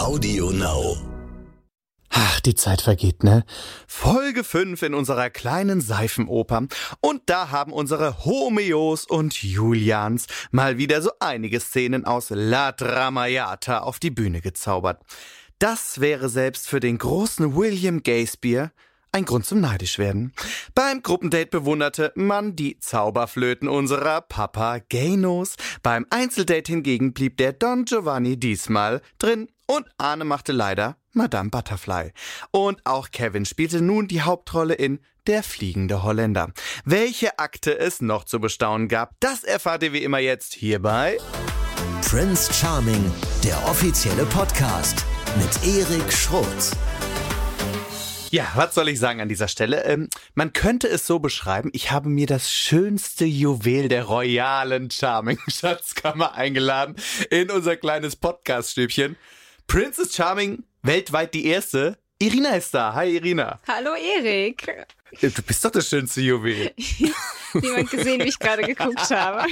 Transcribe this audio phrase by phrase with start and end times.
[0.00, 0.96] Audio Now.
[2.08, 3.44] Ach, die Zeit vergeht, ne?
[3.86, 6.68] Folge 5 in unserer kleinen Seifenoper.
[7.02, 13.80] Und da haben unsere Homeos und Julians mal wieder so einige Szenen aus La Tramayata
[13.80, 15.02] auf die Bühne gezaubert.
[15.58, 18.72] Das wäre selbst für den großen William Gayspear
[19.12, 20.32] ein Grund zum neidisch werden.
[20.74, 25.56] Beim Gruppendate bewunderte man die Zauberflöten unserer Papagenos.
[25.82, 32.10] Beim Einzeldate hingegen blieb der Don Giovanni diesmal drin und Arne machte leider Madame Butterfly.
[32.50, 36.50] Und auch Kevin spielte nun die Hauptrolle in Der fliegende Holländer.
[36.84, 41.18] Welche Akte es noch zu bestaunen gab, das erfahrt ihr wie immer jetzt hierbei.
[42.04, 43.12] Prince Charming,
[43.44, 45.04] der offizielle Podcast
[45.36, 46.72] mit Erik Schrotz.
[48.32, 49.84] Ja, was soll ich sagen an dieser Stelle?
[49.84, 56.34] Ähm, man könnte es so beschreiben, ich habe mir das schönste Juwel der royalen Charming-Schatzkammer
[56.34, 56.96] eingeladen
[57.30, 59.16] in unser kleines Podcast-Stübchen.
[59.70, 61.96] Princess Charming, weltweit die erste.
[62.18, 62.92] Irina ist da.
[62.92, 63.60] Hi Irina.
[63.68, 64.66] Hallo Erik.
[65.20, 66.72] Du bist doch das schönste Juwel.
[67.54, 69.46] Niemand gesehen, wie ich gerade geguckt habe.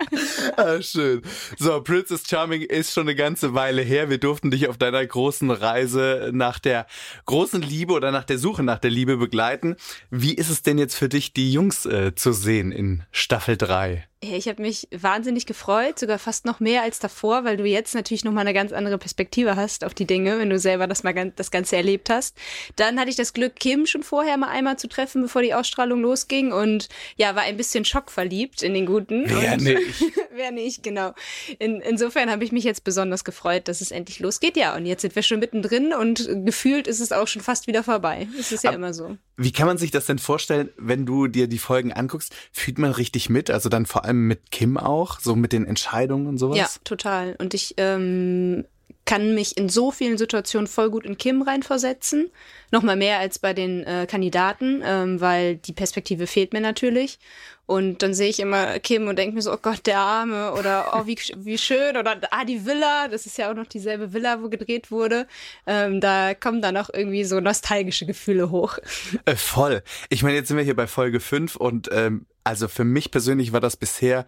[0.56, 1.20] ah, schön.
[1.58, 4.08] So, Princess Charming ist schon eine ganze Weile her.
[4.08, 6.86] Wir durften dich auf deiner großen Reise nach der
[7.26, 9.76] großen Liebe oder nach der Suche nach der Liebe begleiten.
[10.10, 14.08] Wie ist es denn jetzt für dich, die Jungs äh, zu sehen in Staffel 3?
[14.20, 18.24] Ich habe mich wahnsinnig gefreut, sogar fast noch mehr als davor, weil du jetzt natürlich
[18.24, 21.14] noch mal eine ganz andere Perspektive hast auf die Dinge, wenn du selber das mal
[21.36, 22.36] das Ganze erlebt hast.
[22.74, 26.00] Dann hatte ich das Glück, Kim schon vorher mal einmal zu treffen, bevor die Ausstrahlung
[26.02, 29.22] losging und ja, war ein bisschen schockverliebt in den Guten.
[29.26, 30.04] Wer und nicht?
[30.34, 31.14] Wer nicht, genau.
[31.58, 34.56] In, insofern habe ich mich jetzt besonders gefreut, dass es endlich losgeht.
[34.56, 37.82] Ja, und jetzt sind wir schon mittendrin und gefühlt ist es auch schon fast wieder
[37.82, 38.28] vorbei.
[38.38, 39.16] Es ist ja Aber immer so.
[39.36, 42.34] Wie kann man sich das denn vorstellen, wenn du dir die Folgen anguckst?
[42.52, 43.50] Fühlt man richtig mit?
[43.50, 46.58] Also dann vor allem mit Kim auch, so mit den Entscheidungen und sowas?
[46.58, 47.36] Ja, total.
[47.38, 48.64] Und ich ähm,
[49.08, 52.30] kann mich in so vielen Situationen voll gut in Kim reinversetzen.
[52.70, 57.18] Nochmal mehr als bei den äh, Kandidaten, ähm, weil die Perspektive fehlt mir natürlich.
[57.64, 60.92] Und dann sehe ich immer Kim und denke mir so, oh Gott, der Arme oder
[60.92, 64.42] oh, wie, wie schön oder ah, die Villa, das ist ja auch noch dieselbe Villa,
[64.42, 65.26] wo gedreht wurde.
[65.66, 68.76] Ähm, da kommen dann auch irgendwie so nostalgische Gefühle hoch.
[69.24, 69.82] Äh, voll.
[70.10, 73.54] Ich meine, jetzt sind wir hier bei Folge 5 und ähm, also für mich persönlich
[73.54, 74.26] war das bisher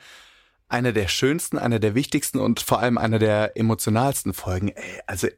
[0.71, 4.69] eine der schönsten, eine der wichtigsten und vor allem eine der emotionalsten Folgen.
[4.69, 5.29] Ey, also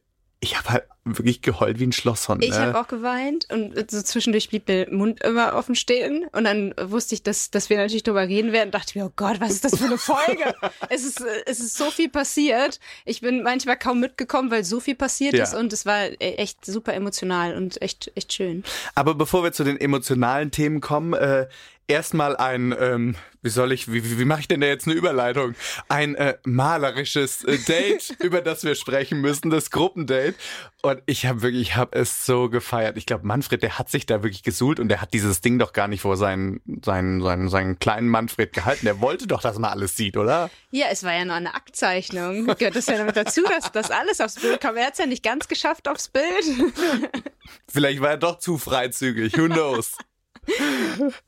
[0.40, 2.44] ich habe halt wirklich geheult wie ein Schlosshund.
[2.44, 2.58] Ich ne?
[2.58, 7.14] habe auch geweint und so zwischendurch blieb der Mund immer offen stehen und dann wusste
[7.14, 8.72] ich, dass, dass wir natürlich darüber reden werden.
[8.72, 10.54] Dachte mir, oh Gott, was ist das für eine Folge?
[10.90, 12.80] es ist es ist so viel passiert.
[13.04, 15.44] Ich bin manchmal kaum mitgekommen, weil so viel passiert Ja.
[15.44, 18.64] ist und es war echt super emotional und echt echt schön.
[18.96, 21.46] Aber bevor wir zu den emotionalen Themen kommen, äh,
[21.88, 25.54] erstmal ein, ähm, wie soll ich, wie, wie, mache ich denn da jetzt eine Überleitung?
[25.88, 30.34] Ein äh, malerisches äh, Date, über das wir sprechen müssen, das Gruppendate.
[30.82, 32.96] Und ich habe wirklich, ich habe es so gefeiert.
[32.96, 35.72] Ich glaube, Manfred, der hat sich da wirklich gesuhlt und der hat dieses Ding doch
[35.72, 38.86] gar nicht vor seinen, seinen, seinen, seinen kleinen Manfred gehalten.
[38.86, 40.50] Der wollte doch, dass man alles sieht, oder?
[40.70, 42.46] Ja, es war ja nur eine Aktzeichnung.
[42.46, 44.76] Gehört das ja damit dazu, dass das alles aufs Bild kam.
[44.76, 46.24] Er hat es ja nicht ganz geschafft aufs Bild.
[47.68, 49.96] Vielleicht war er doch zu freizügig, who knows?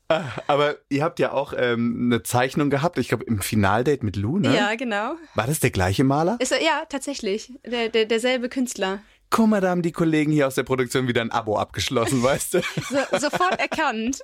[0.09, 4.15] Ah, Aber ihr habt ja auch ähm, eine Zeichnung gehabt, ich glaube im Finaldate mit
[4.15, 4.53] Lou, ne?
[4.55, 5.15] Ja, genau.
[5.35, 6.37] War das der gleiche Maler?
[6.39, 7.51] Ist, ja, tatsächlich.
[7.65, 8.99] Der, der, derselbe Künstler.
[9.29, 12.55] Guck mal, da haben die Kollegen hier aus der Produktion wieder ein Abo abgeschlossen, weißt
[12.55, 12.61] du?
[12.89, 14.19] So, sofort erkannt.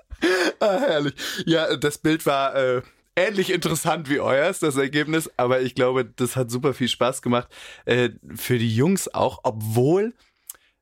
[0.59, 1.13] ah, herrlich.
[1.45, 2.81] Ja, das Bild war äh,
[3.15, 7.47] ähnlich interessant wie euers, das Ergebnis, aber ich glaube, das hat super viel Spaß gemacht.
[7.85, 10.13] Äh, für die Jungs auch, obwohl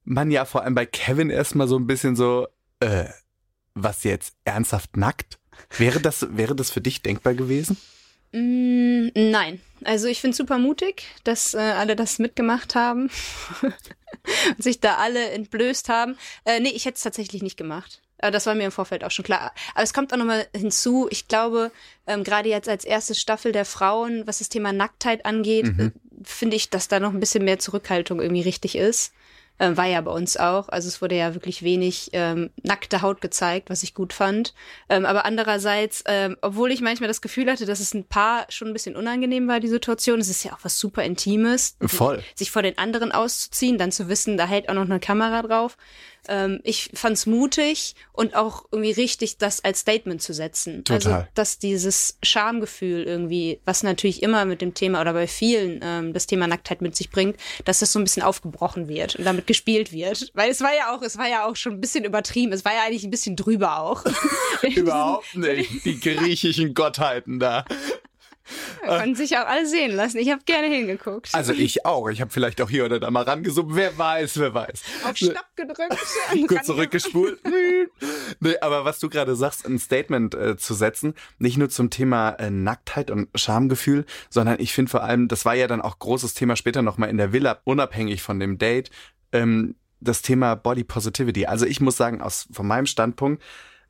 [0.03, 2.47] man ja vor allem bei Kevin erstmal so ein bisschen so,
[2.79, 3.05] äh,
[3.83, 5.39] was jetzt ernsthaft nackt?
[5.77, 7.77] Wäre das, wäre das für dich denkbar gewesen?
[8.31, 9.61] Mm, nein.
[9.83, 13.09] Also ich finde super mutig, dass äh, alle das mitgemacht haben
[13.61, 16.17] und sich da alle entblößt haben.
[16.45, 18.01] Äh, nee, ich hätte es tatsächlich nicht gemacht.
[18.21, 19.53] Aber das war mir im Vorfeld auch schon klar.
[19.73, 21.71] Aber es kommt auch nochmal hinzu, ich glaube,
[22.05, 25.91] ähm, gerade jetzt als erste Staffel der Frauen, was das Thema Nacktheit angeht, äh,
[26.23, 29.13] finde ich, dass da noch ein bisschen mehr Zurückhaltung irgendwie richtig ist.
[29.59, 30.69] Ähm, war ja bei uns auch.
[30.69, 34.53] Also es wurde ja wirklich wenig ähm, nackte Haut gezeigt, was ich gut fand.
[34.87, 38.69] Ähm, aber andererseits, ähm, obwohl ich manchmal das Gefühl hatte, dass es ein paar schon
[38.69, 41.75] ein bisschen unangenehm war, die Situation, es ist ja auch was super Intimes.
[41.81, 42.23] Voll.
[42.35, 45.77] Sich vor den anderen auszuziehen, dann zu wissen, da hält auch noch eine Kamera drauf.
[46.29, 50.83] Ähm, ich fand's mutig und auch irgendwie richtig, das als Statement zu setzen.
[50.83, 51.13] Total.
[51.13, 56.13] Also, dass dieses Schamgefühl irgendwie, was natürlich immer mit dem Thema oder bei vielen ähm,
[56.13, 59.47] das Thema Nacktheit mit sich bringt, dass das so ein bisschen aufgebrochen wird und damit
[59.47, 60.31] gespielt wird.
[60.33, 62.53] Weil es war ja auch, es war ja auch schon ein bisschen übertrieben.
[62.53, 64.05] Es war ja eigentlich ein bisschen drüber auch.
[64.61, 65.85] Überhaupt nicht.
[65.85, 67.65] Die griechischen Gottheiten da.
[68.97, 70.17] Konnten sich auch alle sehen lassen.
[70.17, 71.29] Ich habe gerne hingeguckt.
[71.33, 72.09] Also ich auch.
[72.09, 73.75] Ich habe vielleicht auch hier oder da mal rangesummt.
[73.75, 74.81] Wer weiß, wer weiß.
[75.05, 75.97] Auf Stopp gedrückt.
[76.47, 77.39] Kurz zurückgespult.
[78.39, 82.31] nee, aber was du gerade sagst, ein Statement äh, zu setzen, nicht nur zum Thema
[82.31, 86.33] äh, Nacktheit und Schamgefühl, sondern ich finde vor allem, das war ja dann auch großes
[86.33, 88.89] Thema später nochmal in der Villa, unabhängig von dem Date,
[89.31, 91.45] ähm, das Thema Body Positivity.
[91.45, 93.43] Also ich muss sagen, aus von meinem Standpunkt,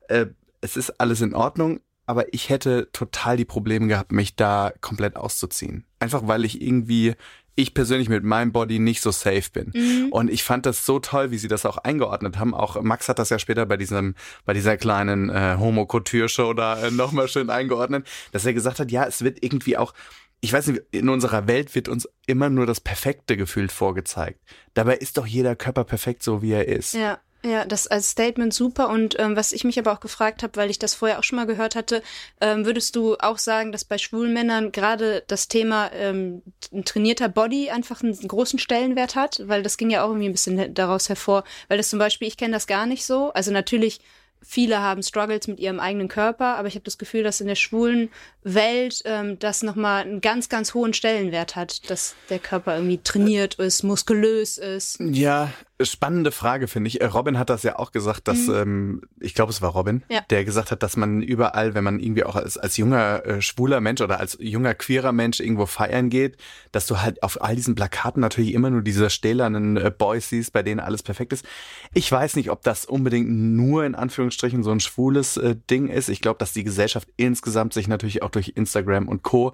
[0.07, 0.27] äh,
[0.61, 5.15] es ist alles in Ordnung, aber ich hätte total die Probleme gehabt, mich da komplett
[5.15, 5.85] auszuziehen.
[5.99, 7.13] Einfach weil ich irgendwie
[7.53, 9.71] ich persönlich mit meinem Body nicht so safe bin.
[9.75, 10.07] Mhm.
[10.09, 12.55] Und ich fand das so toll, wie sie das auch eingeordnet haben.
[12.55, 14.15] Auch Max hat das ja später bei diesem,
[14.45, 15.87] bei dieser kleinen äh, homo
[16.27, 19.93] show da äh, nochmal schön eingeordnet, dass er gesagt hat, ja, es wird irgendwie auch
[20.41, 24.39] ich weiß nicht, in unserer Welt wird uns immer nur das Perfekte gefühlt vorgezeigt.
[24.73, 26.93] Dabei ist doch jeder Körper perfekt, so wie er ist.
[26.93, 27.19] Ja.
[27.41, 28.89] Ja, das als Statement super.
[28.89, 31.37] Und ähm, was ich mich aber auch gefragt habe, weil ich das vorher auch schon
[31.37, 32.03] mal gehört hatte,
[32.41, 36.41] ähm, würdest du auch sagen, dass bei schwulen Männern gerade das Thema ähm,
[36.73, 39.41] ein trainierter Body einfach einen großen Stellenwert hat?
[39.45, 41.45] Weil das ging ja auch irgendwie ein bisschen daraus hervor.
[41.69, 43.31] Weil das zum Beispiel, ich kenne das gar nicht so.
[43.31, 44.01] Also natürlich
[44.41, 47.55] viele haben Struggles mit ihrem eigenen Körper, aber ich habe das Gefühl, dass in der
[47.55, 48.09] schwulen
[48.53, 53.55] Welt ähm, das nochmal einen ganz, ganz hohen Stellenwert hat, dass der Körper irgendwie trainiert
[53.55, 54.99] ist, muskulös ist.
[54.99, 55.51] Ja,
[55.81, 57.01] spannende Frage, finde ich.
[57.01, 58.55] Äh, Robin hat das ja auch gesagt, dass, mhm.
[58.55, 60.21] ähm, ich glaube, es war Robin, ja.
[60.29, 63.79] der gesagt hat, dass man überall, wenn man irgendwie auch als, als junger äh, schwuler
[63.79, 66.37] Mensch oder als junger queerer Mensch irgendwo feiern geht,
[66.71, 70.51] dass du halt auf all diesen Plakaten natürlich immer nur diese stählernen äh, Boys siehst,
[70.51, 71.45] bei denen alles perfekt ist.
[71.93, 76.09] Ich weiß nicht, ob das unbedingt nur in Anführungsstrichen so ein schwules äh, Ding ist.
[76.09, 79.53] Ich glaube, dass die Gesellschaft insgesamt sich natürlich auch durch Instagram und Co.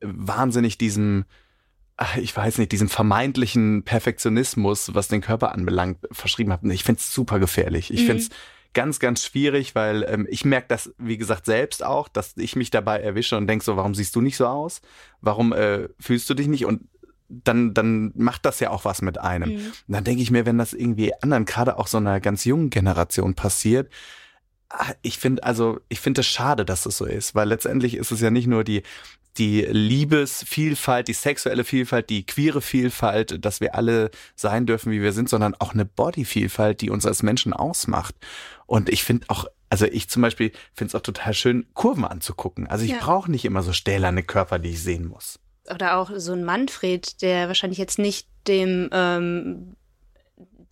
[0.00, 1.24] wahnsinnig diesem
[2.20, 6.72] ich weiß nicht, diesen vermeintlichen Perfektionismus, was den Körper anbelangt, verschrieben habe.
[6.72, 7.92] Ich finde es super gefährlich.
[7.92, 8.06] Ich mhm.
[8.06, 8.30] finde es
[8.74, 12.70] ganz, ganz schwierig, weil ähm, ich merke das, wie gesagt, selbst auch, dass ich mich
[12.70, 14.80] dabei erwische und denk so, warum siehst du nicht so aus?
[15.20, 16.66] Warum äh, fühlst du dich nicht?
[16.66, 16.82] Und
[17.28, 19.50] dann, dann macht das ja auch was mit einem.
[19.50, 19.56] Mhm.
[19.56, 22.70] Und dann denke ich mir, wenn das irgendwie anderen, gerade auch so einer ganz jungen
[22.70, 23.90] Generation passiert,
[25.02, 28.20] ich finde also, ich finde es schade, dass es so ist, weil letztendlich ist es
[28.20, 28.82] ja nicht nur die
[29.38, 35.12] die Liebesvielfalt, die sexuelle Vielfalt, die queere Vielfalt, dass wir alle sein dürfen, wie wir
[35.12, 38.14] sind, sondern auch eine Bodyvielfalt, die uns als Menschen ausmacht.
[38.66, 42.66] Und ich finde auch, also ich zum Beispiel finde es auch total schön, Kurven anzugucken.
[42.66, 42.98] Also ich ja.
[42.98, 45.38] brauche nicht immer so stählerne Körper, die ich sehen muss.
[45.72, 49.76] Oder auch so ein Manfred, der wahrscheinlich jetzt nicht dem ähm,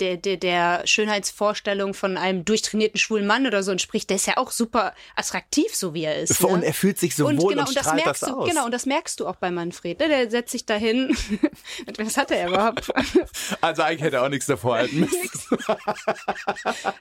[0.00, 4.36] der, der, der Schönheitsvorstellung von einem durchtrainierten schwulen Mann oder so entspricht, der ist ja
[4.36, 6.40] auch super attraktiv, so wie er ist.
[6.40, 6.48] Ne?
[6.48, 8.48] Und er fühlt sich so und wohl genau, und, und das merkst das du, aus.
[8.48, 9.98] Genau, und das merkst du auch bei Manfred.
[10.00, 10.08] Ne?
[10.08, 11.16] Der setzt sich dahin.
[11.98, 12.92] Was hat er überhaupt?
[13.60, 15.58] Also eigentlich hätte er auch nichts davor halten müssen.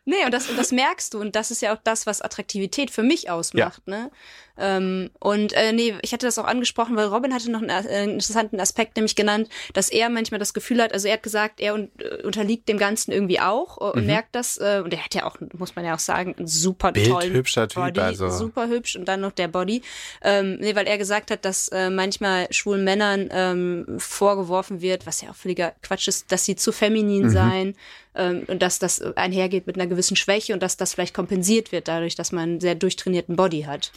[0.06, 1.20] nee, und das, und das merkst du.
[1.20, 3.82] Und das ist ja auch das, was Attraktivität für mich ausmacht.
[3.86, 3.98] Ja.
[3.98, 4.12] Ne?
[4.58, 8.04] Ähm, und äh, nee, ich hatte das auch angesprochen, weil Robin hatte noch einen, äh,
[8.04, 11.74] interessanten Aspekt nämlich genannt, dass er manchmal das Gefühl hat, also er hat gesagt, er
[11.74, 14.08] un äh, unterliegt dem Ganzen irgendwie auch äh, und mhm.
[14.08, 14.58] merkt das.
[14.58, 17.68] Äh, und er hat ja auch, muss man ja auch sagen, einen super tollen hübscher
[17.68, 18.30] Typ, Body, also.
[18.30, 19.82] super hübsch und dann noch der Body.
[20.22, 25.22] Ähm, nee, weil er gesagt hat, dass äh, manchmal schwulen Männern ähm, vorgeworfen wird, was
[25.22, 27.30] ja auch völliger Quatsch ist, dass sie zu feminin mhm.
[27.30, 27.76] seien
[28.16, 31.88] ähm, und dass das einhergeht mit einer gewissen Schwäche und dass das vielleicht kompensiert wird
[31.88, 33.92] dadurch, dass man einen sehr durchtrainierten Body hat.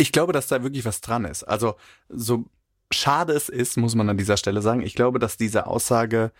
[0.00, 1.44] Ich glaube, dass da wirklich was dran ist.
[1.44, 1.76] Also
[2.08, 2.46] so
[2.92, 4.82] schade es ist, muss man an dieser Stelle sagen.
[4.82, 6.32] Ich glaube, dass diese Aussage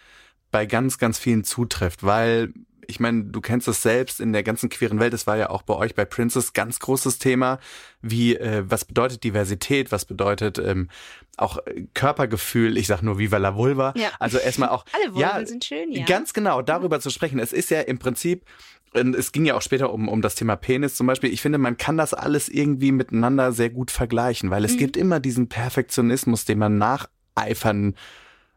[0.51, 2.53] bei ganz, ganz vielen zutrifft, weil
[2.91, 5.15] ich meine, du kennst es selbst in der ganzen queeren Welt.
[5.15, 7.61] Es war ja auch bei euch bei Princess ganz großes Thema,
[8.03, 10.89] wie äh, was bedeutet Diversität, was bedeutet ähm,
[11.37, 12.77] auch äh, Körpergefühl.
[12.77, 13.95] Ich sag nur Viva la Vulva.
[13.97, 14.09] Ja.
[14.19, 14.85] Also erstmal auch.
[14.93, 16.05] Alle Vulven ja, sind schön, ja.
[16.05, 17.39] Ganz genau darüber zu sprechen.
[17.39, 18.45] Es ist ja im Prinzip
[18.93, 21.33] es ging ja auch später um, um das Thema Penis zum Beispiel.
[21.33, 24.79] Ich finde, man kann das alles irgendwie miteinander sehr gut vergleichen, weil es mhm.
[24.79, 27.95] gibt immer diesen Perfektionismus, den man nacheifern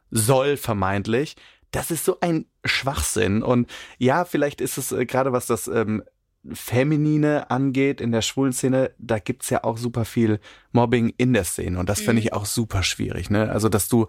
[0.10, 1.36] soll, vermeintlich.
[1.72, 3.44] Das ist so ein Schwachsinn.
[3.44, 6.04] Und ja, vielleicht ist es äh, gerade was das ähm,
[6.52, 10.40] Feminine angeht in der schwulen Szene, da gibt's ja auch super viel
[10.72, 11.80] Mobbing in der Szene.
[11.80, 12.06] Und das mhm.
[12.06, 13.30] finde ich auch super schwierig.
[13.30, 13.50] Ne?
[13.50, 14.08] Also, dass du,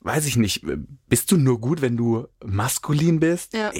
[0.00, 0.64] weiß ich nicht,
[1.08, 3.54] bist du nur gut, wenn du maskulin bist?
[3.54, 3.72] Ja.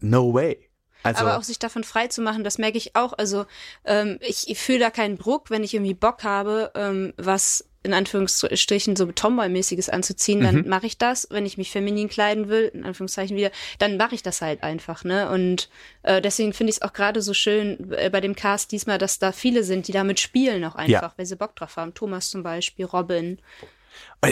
[0.00, 0.68] No way.
[1.02, 3.12] Also, aber auch sich davon frei zu machen, das merke ich auch.
[3.12, 3.46] Also
[3.84, 7.94] ähm, ich, ich fühle da keinen Druck, wenn ich irgendwie Bock habe, ähm, was in
[7.94, 10.68] Anführungsstrichen so Tomboy-mäßiges anzuziehen, dann mhm.
[10.68, 11.26] mache ich das.
[11.30, 15.02] Wenn ich mich feminin kleiden will, in Anführungszeichen wieder, dann mache ich das halt einfach,
[15.02, 15.28] ne?
[15.30, 15.68] Und
[16.02, 19.18] äh, deswegen finde ich es auch gerade so schön äh, bei dem Cast diesmal, dass
[19.18, 21.12] da viele sind, die damit spielen auch einfach, ja.
[21.16, 21.92] weil sie Bock drauf haben.
[21.94, 23.40] Thomas zum Beispiel, Robin.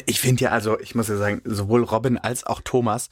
[0.06, 3.10] Ich finde ja, also ich muss ja sagen, sowohl Robin als auch Thomas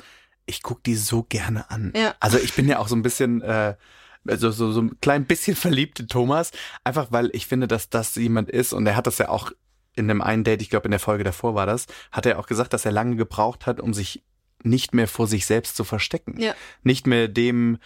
[0.49, 1.93] ich gucke die so gerne an.
[1.95, 2.15] Ja.
[2.21, 3.77] Also ich bin ja auch so ein bisschen, äh,
[4.27, 6.51] also so, so ein klein bisschen verliebt in Thomas,
[6.85, 9.53] einfach weil ich finde, dass das jemand ist und er hat das ja auch
[9.95, 12.47] in dem einen Date, ich glaube in der Folge davor war das, hat er auch
[12.47, 14.25] gesagt, dass er lange gebraucht hat, um sich
[14.63, 16.41] nicht mehr vor sich selbst zu verstecken.
[16.41, 16.55] Ja.
[16.83, 17.79] Nicht mehr dem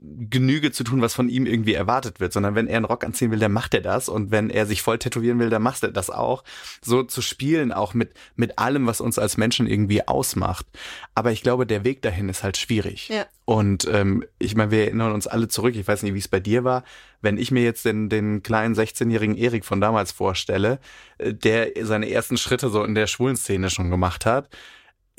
[0.00, 3.32] Genüge zu tun, was von ihm irgendwie erwartet wird, sondern wenn er einen Rock anziehen
[3.32, 5.90] will, dann macht er das und wenn er sich voll tätowieren will, dann macht er
[5.90, 6.44] das auch.
[6.80, 10.66] So zu spielen, auch mit, mit allem, was uns als Menschen irgendwie ausmacht.
[11.14, 13.08] Aber ich glaube, der Weg dahin ist halt schwierig.
[13.08, 13.26] Ja.
[13.44, 16.40] Und ähm, ich meine, wir erinnern uns alle zurück, ich weiß nicht, wie es bei
[16.40, 16.84] dir war,
[17.20, 20.78] wenn ich mir jetzt den, den kleinen 16-jährigen Erik von damals vorstelle,
[21.18, 24.48] äh, der seine ersten Schritte so in der schwulen Szene schon gemacht hat,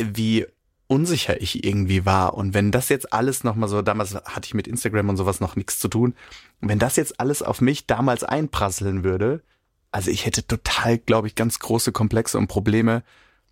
[0.01, 0.45] wie
[0.89, 2.33] unsicher ich irgendwie war.
[2.33, 5.55] Und wenn das jetzt alles nochmal so, damals hatte ich mit Instagram und sowas noch
[5.55, 6.15] nichts zu tun,
[6.61, 9.43] wenn das jetzt alles auf mich damals einprasseln würde,
[9.91, 13.03] also ich hätte total, glaube ich, ganz große Komplexe und Probleme,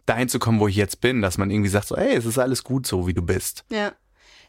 [0.06, 2.40] dahin zu kommen, wo ich jetzt bin, dass man irgendwie sagt so, ey, es ist
[2.40, 3.66] alles gut so, wie du bist.
[3.70, 3.94] Ja.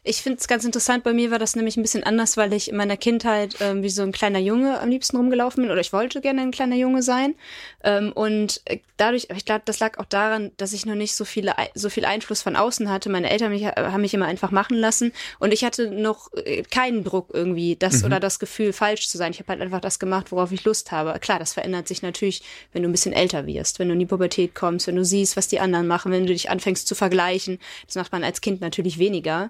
[0.03, 2.69] Ich finde es ganz interessant, bei mir war das nämlich ein bisschen anders, weil ich
[2.69, 5.91] in meiner Kindheit ähm, wie so ein kleiner Junge am liebsten rumgelaufen bin oder ich
[5.91, 7.35] wollte gerne ein kleiner Junge sein.
[7.83, 11.25] Ähm, und äh, dadurch, ich glaube, das lag auch daran, dass ich noch nicht so,
[11.25, 13.09] viele, so viel Einfluss von außen hatte.
[13.09, 17.03] Meine Eltern mich, haben mich immer einfach machen lassen und ich hatte noch äh, keinen
[17.03, 18.05] Druck irgendwie, das mhm.
[18.05, 19.31] oder das Gefühl, falsch zu sein.
[19.31, 21.19] Ich habe halt einfach das gemacht, worauf ich Lust habe.
[21.19, 22.41] Klar, das verändert sich natürlich,
[22.71, 25.35] wenn du ein bisschen älter wirst, wenn du in die Pubertät kommst, wenn du siehst,
[25.35, 27.59] was die anderen machen, wenn du dich anfängst zu vergleichen.
[27.85, 29.49] Das macht man als Kind natürlich weniger.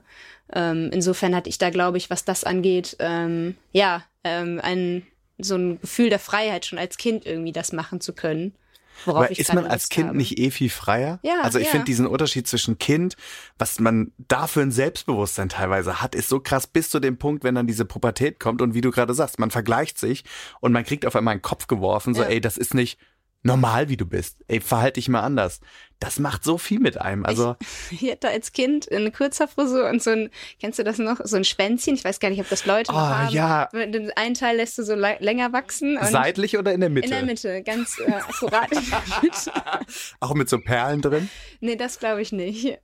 [0.53, 5.06] Ähm, insofern hatte ich da, glaube ich, was das angeht, ähm, ja, ähm, ein
[5.41, 8.53] so ein Gefühl der Freiheit schon als Kind irgendwie das machen zu können.
[9.06, 10.18] Worauf Aber ist man als Kind habe.
[10.18, 11.20] nicht eh viel freier?
[11.24, 11.72] Ja, also ich ja.
[11.72, 13.15] finde diesen Unterschied zwischen Kind,
[13.58, 17.56] was man dafür ein Selbstbewusstsein teilweise hat, ist so krass bis zu dem Punkt, wenn
[17.56, 20.25] dann diese Pubertät kommt und wie du gerade sagst, man vergleicht sich
[20.60, 22.27] und man kriegt auf einmal einen Kopf geworfen, so ja.
[22.27, 23.00] ey, das ist nicht
[23.43, 24.43] normal, wie du bist.
[24.48, 25.60] Ey, verhalte dich mal anders
[26.00, 27.25] das macht so viel mit einem.
[27.25, 27.55] Also
[27.91, 30.29] ich, ich hatte als Kind eine kurzer Frisur und so ein,
[30.60, 31.93] kennst du das noch, so ein Spänzchen?
[31.93, 33.34] Ich weiß gar nicht, ob das Leute oh, noch haben.
[33.34, 33.65] ja.
[33.74, 36.00] Den einen Teil lässt du so länger wachsen.
[36.01, 37.05] Seitlich oder in der Mitte?
[37.05, 39.51] In der Mitte, ganz äh, akkurat in der Mitte.
[40.19, 41.29] Auch mit so Perlen drin?
[41.60, 42.79] Nee, das glaube ich nicht.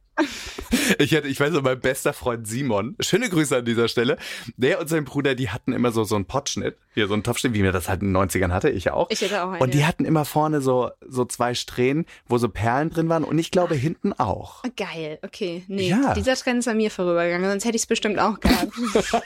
[1.00, 4.18] Ich hatte, ich weiß noch, mein bester Freund Simon, schöne Grüße an dieser Stelle,
[4.58, 7.54] der und sein Bruder, die hatten immer so, so einen Potschnitt, hier so einen Topfschnitt,
[7.54, 9.10] wie mir das halt in den 90ern hatte, ich auch.
[9.10, 12.50] Ich hatte auch einen, Und die hatten immer vorne so, so zwei Strähnen, wo so
[12.50, 14.64] Perlen drin waren und ich glaube hinten auch.
[14.64, 15.64] Ah, geil, okay.
[15.68, 16.14] Nee, ja.
[16.14, 18.72] dieser Trend ist an mir vorübergegangen, sonst hätte ich es bestimmt auch gehabt.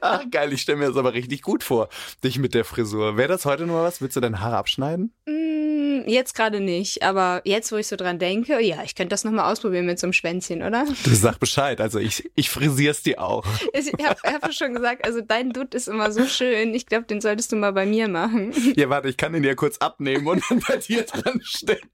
[0.00, 1.88] Ach geil, ich stelle mir das aber richtig gut vor,
[2.22, 3.16] dich mit der Frisur.
[3.16, 4.00] Wäre das heute nur was?
[4.00, 5.12] Willst du deine Haare abschneiden?
[5.26, 9.24] Mm, jetzt gerade nicht, aber jetzt, wo ich so dran denke, ja, ich könnte das
[9.24, 10.86] nochmal ausprobieren mit so einem Schwänzchen, oder?
[11.04, 13.46] Du sag Bescheid, also ich, ich frisier's dir auch.
[13.72, 17.20] Ich habe hab schon gesagt, also dein Dutt ist immer so schön, ich glaube, den
[17.20, 18.52] solltest du mal bei mir machen.
[18.76, 21.88] Ja, warte, ich kann ihn ja kurz abnehmen und dann bei dir dran stecken.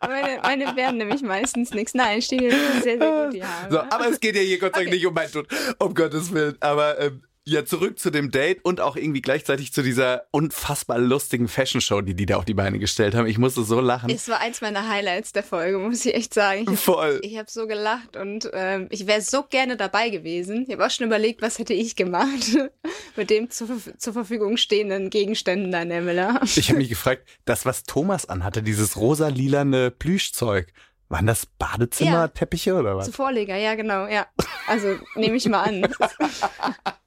[0.00, 1.94] Meine, meine werden nämlich meistens nichts.
[1.94, 3.72] Nein, stehen hier sehr, sehr gut die Haare.
[3.72, 4.96] So, aber es geht ja hier Gott sei Dank okay.
[4.96, 6.56] nicht um mein Dutt, um Gottes Willen.
[6.60, 11.48] Aber ähm, ja, zurück zu dem Date und auch irgendwie gleichzeitig zu dieser unfassbar lustigen
[11.48, 13.26] Fashion Show, die die da auf die Beine gestellt haben.
[13.26, 14.10] Ich musste so lachen.
[14.10, 16.76] Es war eins meiner Highlights der Folge, muss ich echt sagen.
[16.76, 17.20] Voll.
[17.22, 20.66] Ich habe so gelacht und ähm, ich wäre so gerne dabei gewesen.
[20.66, 22.56] Ich habe auch schon überlegt, was hätte ich gemacht
[23.16, 23.68] mit dem zur,
[23.98, 26.40] zur Verfügung stehenden Gegenständen da in der Villa.
[26.44, 30.72] Ich habe mich gefragt, das, was Thomas anhatte, dieses rosa-lilane Plüschzeug,
[31.08, 33.06] waren das Badezimmerteppiche ja, oder was?
[33.06, 34.26] Zu Vorleger, ja, genau, ja.
[34.66, 35.86] Also nehme ich mal an.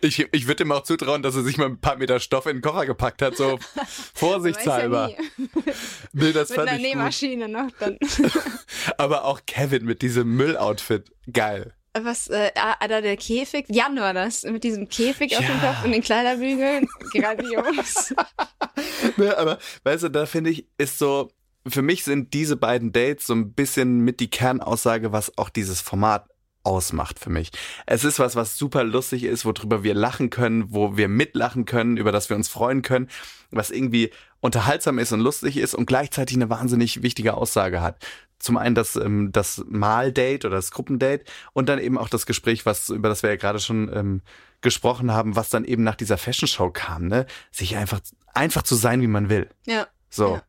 [0.00, 2.56] Ich, ich würde ihm auch zutrauen, dass er sich mal ein paar Meter Stoff in
[2.56, 3.58] den Kocher gepackt hat, so
[4.14, 5.10] vorsichtshalber.
[5.10, 5.16] Ja
[6.12, 7.52] nee, das mit fand einer ich Nähmaschine gut.
[7.52, 7.98] noch dann.
[8.98, 11.74] Aber auch Kevin mit diesem Mülloutfit, geil.
[11.94, 15.40] Was, äh, ah, da der Käfig, Jan war das, mit diesem Käfig ja.
[15.40, 18.14] auf dem Kopf und den Kleiderbügeln, grandios.
[19.18, 21.30] ne, aber, weißt du, da finde ich, ist so,
[21.66, 25.82] für mich sind diese beiden Dates so ein bisschen mit die Kernaussage, was auch dieses
[25.82, 26.31] Format
[26.64, 27.50] ausmacht für mich.
[27.86, 31.96] Es ist was, was super lustig ist, worüber wir lachen können, wo wir mitlachen können,
[31.96, 33.08] über das wir uns freuen können,
[33.50, 38.04] was irgendwie unterhaltsam ist und lustig ist und gleichzeitig eine wahnsinnig wichtige Aussage hat.
[38.38, 42.66] Zum einen das, ähm, das Mal-Date oder das Gruppendate und dann eben auch das Gespräch,
[42.66, 44.22] was, über das wir ja gerade schon ähm,
[44.60, 47.26] gesprochen haben, was dann eben nach dieser Fashion Show kam, ne?
[47.52, 48.00] Sich einfach,
[48.34, 49.48] einfach zu sein, wie man will.
[49.66, 49.86] Ja.
[50.10, 50.36] So.
[50.36, 50.42] Ja.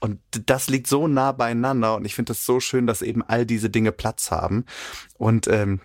[0.00, 3.44] Und das liegt so nah beieinander und ich finde es so schön, dass eben all
[3.44, 4.64] diese Dinge Platz haben.
[5.18, 5.80] Und ähm,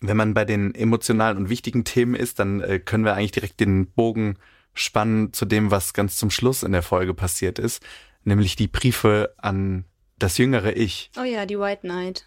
[0.00, 3.58] wenn man bei den emotionalen und wichtigen Themen ist, dann äh, können wir eigentlich direkt
[3.58, 4.38] den Bogen
[4.72, 7.82] spannen zu dem, was ganz zum Schluss in der Folge passiert ist,
[8.22, 9.84] nämlich die Briefe an
[10.18, 11.10] das jüngere Ich.
[11.18, 12.26] Oh ja, die White Knight.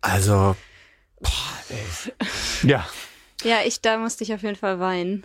[0.00, 0.56] Also,
[1.20, 2.68] boah, ey.
[2.68, 2.86] ja.
[3.42, 5.24] Ja, ich, da musste ich auf jeden Fall weinen.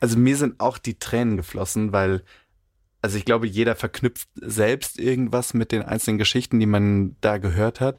[0.00, 2.24] Also mir sind auch die Tränen geflossen, weil
[3.02, 7.80] also ich glaube, jeder verknüpft selbst irgendwas mit den einzelnen Geschichten, die man da gehört
[7.80, 7.98] hat.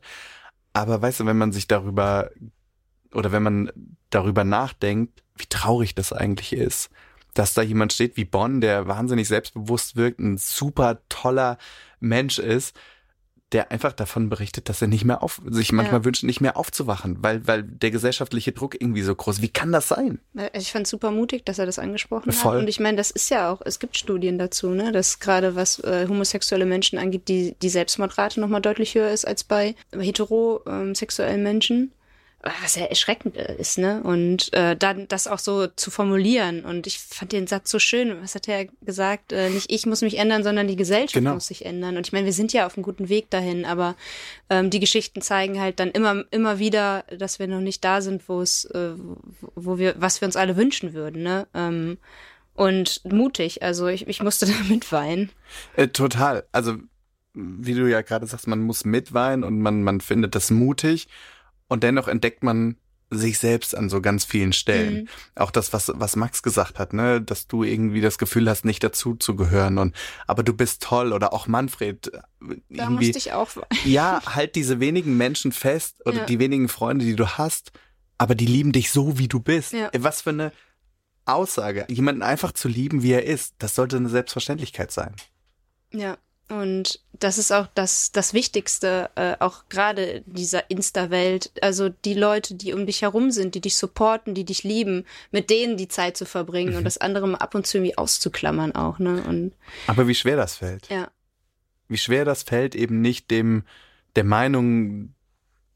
[0.71, 2.31] Aber weißt du, wenn man sich darüber
[3.13, 3.71] oder wenn man
[4.09, 6.89] darüber nachdenkt, wie traurig das eigentlich ist,
[7.33, 11.57] dass da jemand steht wie Bonn, der wahnsinnig selbstbewusst wirkt, ein super toller
[11.99, 12.75] Mensch ist,
[13.53, 16.05] der einfach davon berichtet, dass er nicht mehr auf, sich manchmal ja.
[16.05, 19.41] wünscht, nicht mehr aufzuwachen, weil, weil der gesellschaftliche Druck irgendwie so groß.
[19.41, 20.19] Wie kann das sein?
[20.53, 22.53] Ich fand es super mutig, dass er das angesprochen Voll.
[22.53, 22.61] hat.
[22.61, 25.79] Und ich meine, das ist ja auch, es gibt Studien dazu, ne, dass gerade was
[25.79, 31.43] äh, homosexuelle Menschen angeht, die, die Selbstmordrate nochmal deutlich höher ist als bei heterosexuellen ähm,
[31.43, 31.91] Menschen
[32.43, 34.03] was ja erschreckend ist, ne?
[34.03, 36.65] Und äh, dann das auch so zu formulieren.
[36.65, 38.21] Und ich fand den Satz so schön.
[38.21, 39.31] Was hat er gesagt?
[39.31, 41.35] Äh, nicht ich muss mich ändern, sondern die Gesellschaft genau.
[41.35, 41.95] muss sich ändern.
[41.95, 43.95] Und ich meine, wir sind ja auf einem guten Weg dahin, aber
[44.49, 48.27] ähm, die Geschichten zeigen halt dann immer, immer wieder, dass wir noch nicht da sind,
[48.27, 48.91] wo es, äh,
[49.55, 51.47] wo wir, was wir uns alle wünschen würden, ne?
[51.53, 51.97] Ähm,
[52.55, 53.63] und mutig.
[53.63, 55.31] Also ich, ich musste da mitweinen.
[55.77, 56.43] Äh, total.
[56.51, 56.75] Also
[57.33, 61.07] wie du ja gerade sagst, man muss mitweinen und man, man findet das mutig.
[61.73, 62.77] Und dennoch entdeckt man
[63.09, 64.95] sich selbst an so ganz vielen Stellen.
[64.95, 65.07] Mhm.
[65.33, 68.83] Auch das, was, was Max gesagt hat, ne, dass du irgendwie das Gefühl hast, nicht
[68.83, 69.95] dazu zu gehören und,
[70.27, 72.11] aber du bist toll oder auch Manfred.
[72.69, 73.49] Da musste ich auch.
[73.85, 76.25] Ja, halt diese wenigen Menschen fest oder ja.
[76.25, 77.71] die wenigen Freunde, die du hast,
[78.19, 79.73] aber die lieben dich so, wie du bist.
[79.73, 79.89] Ja.
[79.97, 80.51] Was für eine
[81.25, 81.87] Aussage.
[81.89, 85.15] Jemanden einfach zu lieben, wie er ist, das sollte eine Selbstverständlichkeit sein.
[85.91, 86.19] Ja,
[86.49, 91.51] und das ist auch das, das Wichtigste, äh, auch gerade dieser Insta-Welt.
[91.61, 95.49] Also die Leute, die um dich herum sind, die dich supporten, die dich lieben, mit
[95.49, 96.79] denen die Zeit zu verbringen mhm.
[96.79, 99.23] und das andere mal ab und zu irgendwie auszuklammern auch, ne?
[99.23, 99.53] Und,
[99.87, 100.89] Aber wie schwer das fällt.
[100.89, 101.09] Ja.
[101.87, 103.63] Wie schwer das fällt, eben nicht dem,
[104.15, 105.13] der Meinung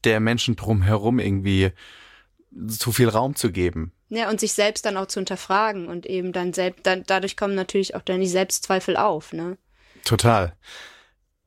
[0.04, 1.72] der Menschen drumherum irgendwie
[2.68, 3.92] zu viel Raum zu geben.
[4.10, 7.54] Ja, und sich selbst dann auch zu hinterfragen und eben dann selbst, dann, dadurch kommen
[7.54, 9.58] natürlich auch dann die Selbstzweifel auf, ne?
[10.04, 10.54] Total.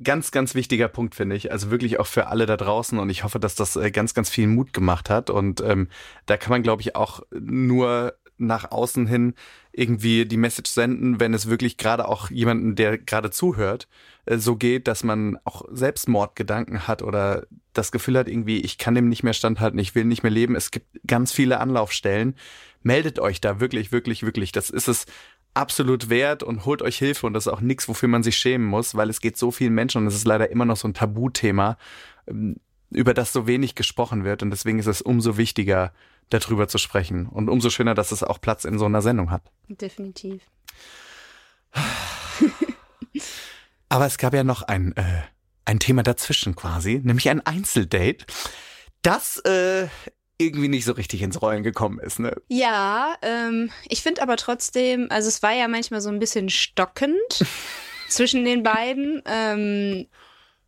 [0.04, 1.52] Ganz, ganz wichtiger Punkt, finde ich.
[1.52, 2.98] Also wirklich auch für alle da draußen.
[2.98, 5.30] Und ich hoffe, dass das äh, ganz, ganz viel Mut gemacht hat.
[5.30, 5.90] Und ähm,
[6.26, 9.36] da kann man, glaube ich, auch nur nach außen hin
[9.72, 13.88] irgendwie die Message senden, wenn es wirklich gerade auch jemanden, der gerade zuhört,
[14.26, 18.96] äh, so geht, dass man auch Selbstmordgedanken hat oder das Gefühl hat, irgendwie, ich kann
[18.96, 20.56] dem nicht mehr standhalten, ich will nicht mehr leben.
[20.56, 22.36] Es gibt ganz viele Anlaufstellen.
[22.84, 24.52] Meldet euch da wirklich, wirklich, wirklich.
[24.52, 25.06] Das ist es
[25.54, 28.68] absolut wert und holt euch Hilfe und das ist auch nichts, wofür man sich schämen
[28.68, 30.94] muss, weil es geht so vielen Menschen und es ist leider immer noch so ein
[30.94, 31.78] Tabuthema,
[32.28, 32.58] ähm,
[32.90, 35.94] über das so wenig gesprochen wird und deswegen ist es umso wichtiger,
[36.30, 39.44] darüber zu sprechen und umso schöner, dass es auch Platz in so einer Sendung hat.
[39.68, 40.42] Definitiv.
[43.90, 45.22] Aber es gab ja noch ein, äh,
[45.66, 48.26] ein Thema dazwischen quasi, nämlich ein Einzeldate.
[49.02, 49.88] Das äh,
[50.42, 52.36] irgendwie nicht so richtig ins Rollen gekommen ist, ne?
[52.48, 57.46] Ja, ähm, ich finde aber trotzdem, also es war ja manchmal so ein bisschen stockend
[58.10, 59.22] zwischen den beiden.
[59.26, 60.08] Ähm,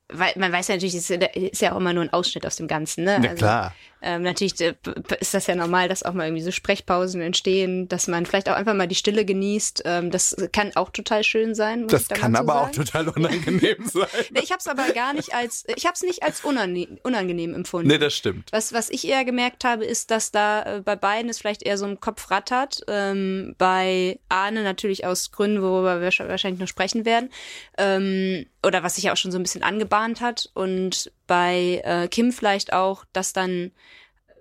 [0.09, 2.67] weil man weiß ja natürlich, es ist ja auch immer nur ein Ausschnitt aus dem
[2.67, 3.19] Ganzen, ne?
[3.23, 3.75] Ja, also, klar.
[4.03, 4.75] Ähm, natürlich äh,
[5.19, 8.55] ist das ja normal, dass auch mal irgendwie so Sprechpausen entstehen, dass man vielleicht auch
[8.55, 9.83] einfach mal die Stille genießt.
[9.85, 11.87] Ähm, das kann auch total schön sein.
[11.87, 12.65] das da kann aber sagen.
[12.65, 14.07] auch total unangenehm sein.
[14.31, 17.53] nee, ich habe es aber gar nicht als, ich habe es nicht als unangenehm, unangenehm
[17.53, 17.87] empfunden.
[17.87, 18.49] Nee, das stimmt.
[18.51, 21.77] Was, was ich eher gemerkt habe, ist, dass da äh, bei beiden es vielleicht eher
[21.77, 22.81] so im Kopf rattert.
[22.89, 27.29] Ähm, bei Arne natürlich aus Gründen, worüber wir wahrscheinlich noch sprechen werden.
[27.77, 30.49] Ähm, oder was sich ja auch schon so ein bisschen angebahnt hat.
[30.53, 33.71] Und bei äh, Kim vielleicht auch, dass dann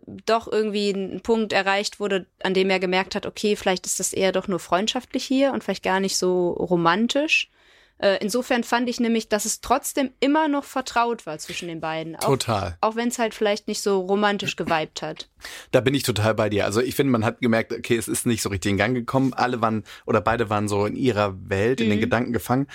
[0.06, 4.12] doch irgendwie ein Punkt erreicht wurde, an dem er gemerkt hat, okay, vielleicht ist das
[4.12, 7.50] eher doch nur freundschaftlich hier und vielleicht gar nicht so romantisch.
[7.98, 12.16] Äh, insofern fand ich nämlich, dass es trotzdem immer noch vertraut war zwischen den beiden.
[12.16, 12.76] Auch, total.
[12.80, 15.28] Auch wenn es halt vielleicht nicht so romantisch geweibt hat.
[15.70, 16.64] Da bin ich total bei dir.
[16.64, 19.34] Also ich finde, man hat gemerkt, okay, es ist nicht so richtig in Gang gekommen.
[19.34, 21.90] Alle waren oder beide waren so in ihrer Welt, in mhm.
[21.92, 22.66] den Gedanken gefangen.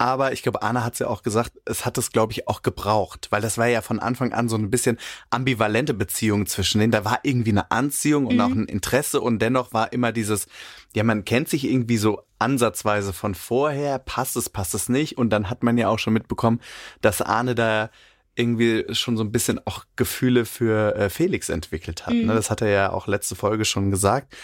[0.00, 2.62] Aber ich glaube, Anna hat es ja auch gesagt, es hat es, glaube ich, auch
[2.62, 4.96] gebraucht, weil das war ja von Anfang an so ein bisschen
[5.28, 6.90] ambivalente Beziehung zwischen denen.
[6.90, 8.40] Da war irgendwie eine Anziehung und mhm.
[8.40, 10.46] auch ein Interesse und dennoch war immer dieses,
[10.94, 15.18] ja, man kennt sich irgendwie so ansatzweise von vorher, passt es, passt es nicht.
[15.18, 16.62] Und dann hat man ja auch schon mitbekommen,
[17.02, 17.90] dass Arne da
[18.34, 22.14] irgendwie schon so ein bisschen auch Gefühle für äh, Felix entwickelt hat.
[22.14, 22.22] Ne?
[22.22, 22.26] Mhm.
[22.28, 22.34] Ne?
[22.36, 24.34] Das hat er ja auch letzte Folge schon gesagt.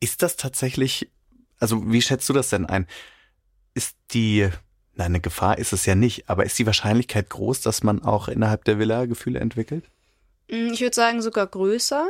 [0.00, 1.12] Ist das tatsächlich,
[1.60, 2.86] also wie schätzt du das denn ein?
[3.74, 4.48] Ist die
[4.98, 8.28] na, eine Gefahr ist es ja nicht, aber ist die Wahrscheinlichkeit groß, dass man auch
[8.28, 9.84] innerhalb der Villa Gefühle entwickelt?
[10.50, 12.08] Mm, ich würde sagen sogar größer,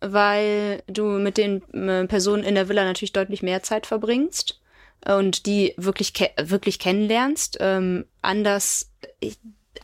[0.00, 4.60] weil du mit den äh, Personen in der Villa natürlich deutlich mehr Zeit verbringst
[5.06, 7.56] und die wirklich wirklich kennenlernst.
[7.60, 8.90] Ähm, anders,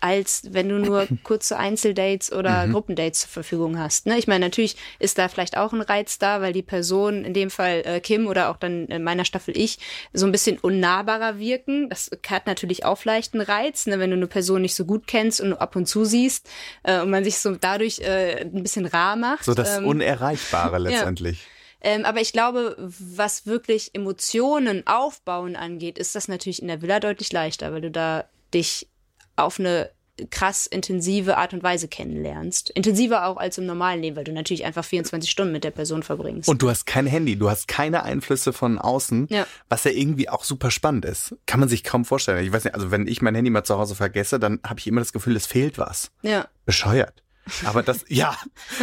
[0.02, 2.72] als wenn du nur kurze Einzeldates oder mhm.
[2.72, 4.06] Gruppendates zur Verfügung hast.
[4.06, 4.18] Ne?
[4.18, 7.50] Ich meine, natürlich ist da vielleicht auch ein Reiz da, weil die Person, in dem
[7.50, 9.78] Fall äh, Kim oder auch dann in meiner Staffel ich,
[10.12, 11.88] so ein bisschen unnahbarer wirken.
[11.88, 13.98] Das hat natürlich auch vielleicht einen Reiz, ne?
[13.98, 16.48] wenn du eine Person nicht so gut kennst und ab und zu siehst
[16.82, 19.44] äh, und man sich so dadurch äh, ein bisschen rar macht.
[19.44, 21.42] So das ähm, Unerreichbare letztendlich.
[21.42, 21.48] Ja.
[21.84, 26.98] Ähm, aber ich glaube, was wirklich Emotionen aufbauen angeht, ist das natürlich in der Villa
[26.98, 28.88] deutlich leichter, weil du da dich
[29.36, 29.90] auf eine
[30.30, 32.70] krass intensive Art und Weise kennenlernst.
[32.70, 36.04] Intensiver auch als im normalen Leben, weil du natürlich einfach 24 Stunden mit der Person
[36.04, 36.48] verbringst.
[36.48, 39.44] Und du hast kein Handy, du hast keine Einflüsse von außen, Ja.
[39.68, 41.34] was ja irgendwie auch super spannend ist.
[41.46, 42.44] Kann man sich kaum vorstellen.
[42.46, 44.86] Ich weiß nicht, also wenn ich mein Handy mal zu Hause vergesse, dann habe ich
[44.86, 46.12] immer das Gefühl, es fehlt was.
[46.22, 46.46] ja.
[46.64, 47.22] Bescheuert.
[47.64, 48.36] Aber das, ja,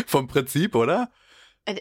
[0.05, 1.09] vom Prinzip, oder?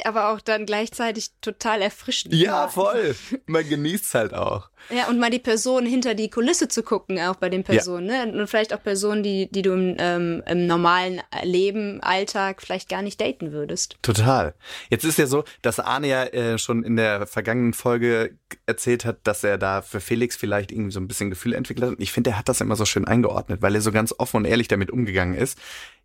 [0.05, 2.35] Aber auch dann gleichzeitig total erfrischend.
[2.35, 3.17] Ja, voll.
[3.47, 4.69] Man genießt halt auch.
[4.89, 8.33] Ja, und mal die Person hinter die Kulisse zu gucken, auch bei den Personen, ne?
[8.33, 13.03] Und vielleicht auch Personen, die, die du im, ähm, im normalen Leben, Alltag vielleicht gar
[13.03, 13.97] nicht daten würdest.
[14.03, 14.55] Total.
[14.89, 19.19] Jetzt ist ja so, dass Arne ja äh, schon in der vergangenen Folge erzählt hat,
[19.25, 21.97] dass er da für Felix vielleicht irgendwie so ein bisschen Gefühle entwickelt hat.
[21.97, 24.39] Und ich finde, er hat das immer so schön eingeordnet, weil er so ganz offen
[24.39, 25.59] und ehrlich damit umgegangen ist.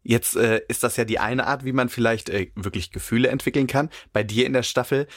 [0.07, 3.65] Jetzt äh, ist das ja die eine Art, wie man vielleicht äh, wirklich Gefühle entwickeln
[3.65, 3.89] kann.
[4.13, 5.07] Bei dir in der Staffel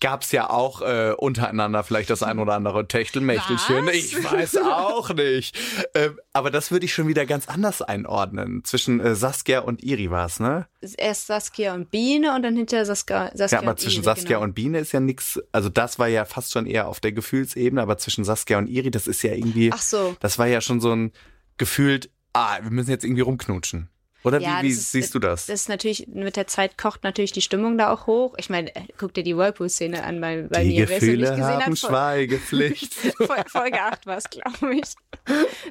[0.00, 3.86] gab's ja auch äh, untereinander vielleicht das ein oder andere Techtelmächtelchen.
[3.86, 3.94] Was?
[3.94, 5.56] Ich weiß auch nicht.
[5.94, 8.64] Ähm, aber das würde ich schon wieder ganz anders einordnen.
[8.64, 10.66] Zwischen äh, Saskia und Iri war's, ne?
[10.96, 14.28] Erst Saskia und Biene und dann hinterher Saskia, Saskia Ja, aber und zwischen Iri, Saskia
[14.38, 14.42] genau.
[14.42, 15.40] und Biene ist ja nix.
[15.52, 18.90] Also das war ja fast schon eher auf der Gefühlsebene, aber zwischen Saskia und Iri,
[18.90, 20.16] das ist ja irgendwie, Ach so.
[20.18, 21.12] das war ja schon so ein
[21.58, 23.88] gefühlt, ah, wir müssen jetzt irgendwie rumknutschen.
[24.26, 25.46] Oder Ja, wie, wie ist- siehst du das?
[25.46, 28.34] Das ist natürlich, mit der Zeit kocht natürlich die Stimmung da auch hoch.
[28.38, 30.88] Ich meine, guck dir die Whirlpool-Szene an bei, bei Die mir.
[30.88, 32.92] Wer es Gefühle nicht gesehen haben hat, Schweigepflicht.
[33.18, 34.94] Fol- Folge 8 war es, glaube ich.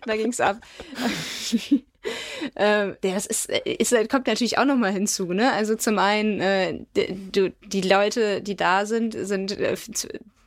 [0.06, 0.58] Da ging's ab.
[2.56, 5.52] ähm, das ist, ist, kommt natürlich auch nochmal hinzu, ne?
[5.52, 9.76] Also zum einen, äh, d- du, die Leute, die da sind, sind äh,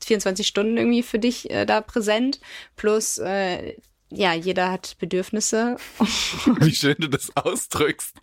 [0.04, 2.40] 24 Stunden irgendwie für dich äh, da präsent.
[2.76, 3.74] Plus, äh,
[4.10, 5.76] ja, jeder hat Bedürfnisse.
[6.60, 8.14] wie schön du das ausdrückst.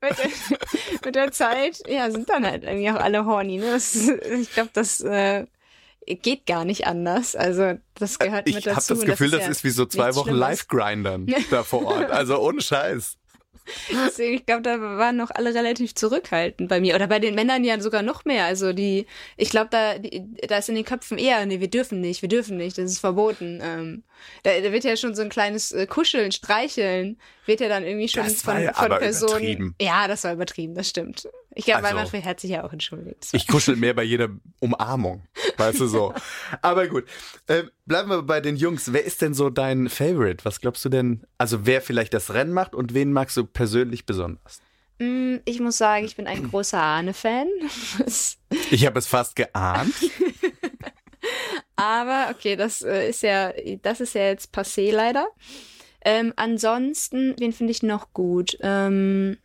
[0.00, 0.58] mit, der,
[1.04, 3.58] mit der Zeit, ja, sind dann halt irgendwie auch alle horny.
[3.58, 3.72] Ne?
[3.72, 5.46] Das, ich glaube, das äh,
[6.06, 7.34] geht gar nicht anders.
[7.34, 8.94] Also das gehört Ich mit habe dazu.
[8.94, 10.30] das Gefühl, das, ja ist wie so zwei Wochen.
[10.30, 12.10] Live-Grindern da vor Ort.
[12.10, 13.16] Also ohne Scheiß.
[14.06, 16.94] Deswegen, ich glaube, da waren noch alle relativ zurückhaltend bei mir.
[16.94, 18.44] Oder bei den Männern ja sogar noch mehr.
[18.44, 22.00] Also die, ich glaube, da, die, da ist in den Köpfen eher, nee, wir dürfen
[22.00, 23.60] nicht, wir dürfen nicht, das ist verboten.
[23.62, 24.02] Ähm,
[24.42, 28.08] da, da wird ja schon so ein kleines äh, Kuscheln, Streicheln, wird ja dann irgendwie
[28.08, 29.30] schon Das war von, ja von aber Personen.
[29.32, 29.74] übertrieben.
[29.80, 31.28] Ja, das war übertrieben, das stimmt.
[31.58, 33.28] Ich glaube, Also- Manfred hat sich ja auch entschuldigt.
[33.32, 34.28] Ich kuschel mehr bei jeder
[34.60, 36.12] Umarmung, weißt du so.
[36.62, 37.04] Aber gut,
[37.48, 38.92] ähm, bleiben wir bei den Jungs.
[38.92, 40.44] Wer ist denn so dein Favorite?
[40.44, 41.24] Was glaubst du denn?
[41.38, 44.60] Also wer vielleicht das Rennen macht und wen magst du persönlich besonders?
[44.98, 47.48] Mm, Ich muss sagen, ich bin ein großer Ahne-Fan.
[48.70, 49.94] Ich habe es fast geahnt.
[51.76, 55.26] Aber okay, das äh, ist ja, das ist ja jetzt passé leider.
[56.04, 58.56] Ähm, ansonsten, wen finde ich noch gut?
[58.60, 59.38] Ähm,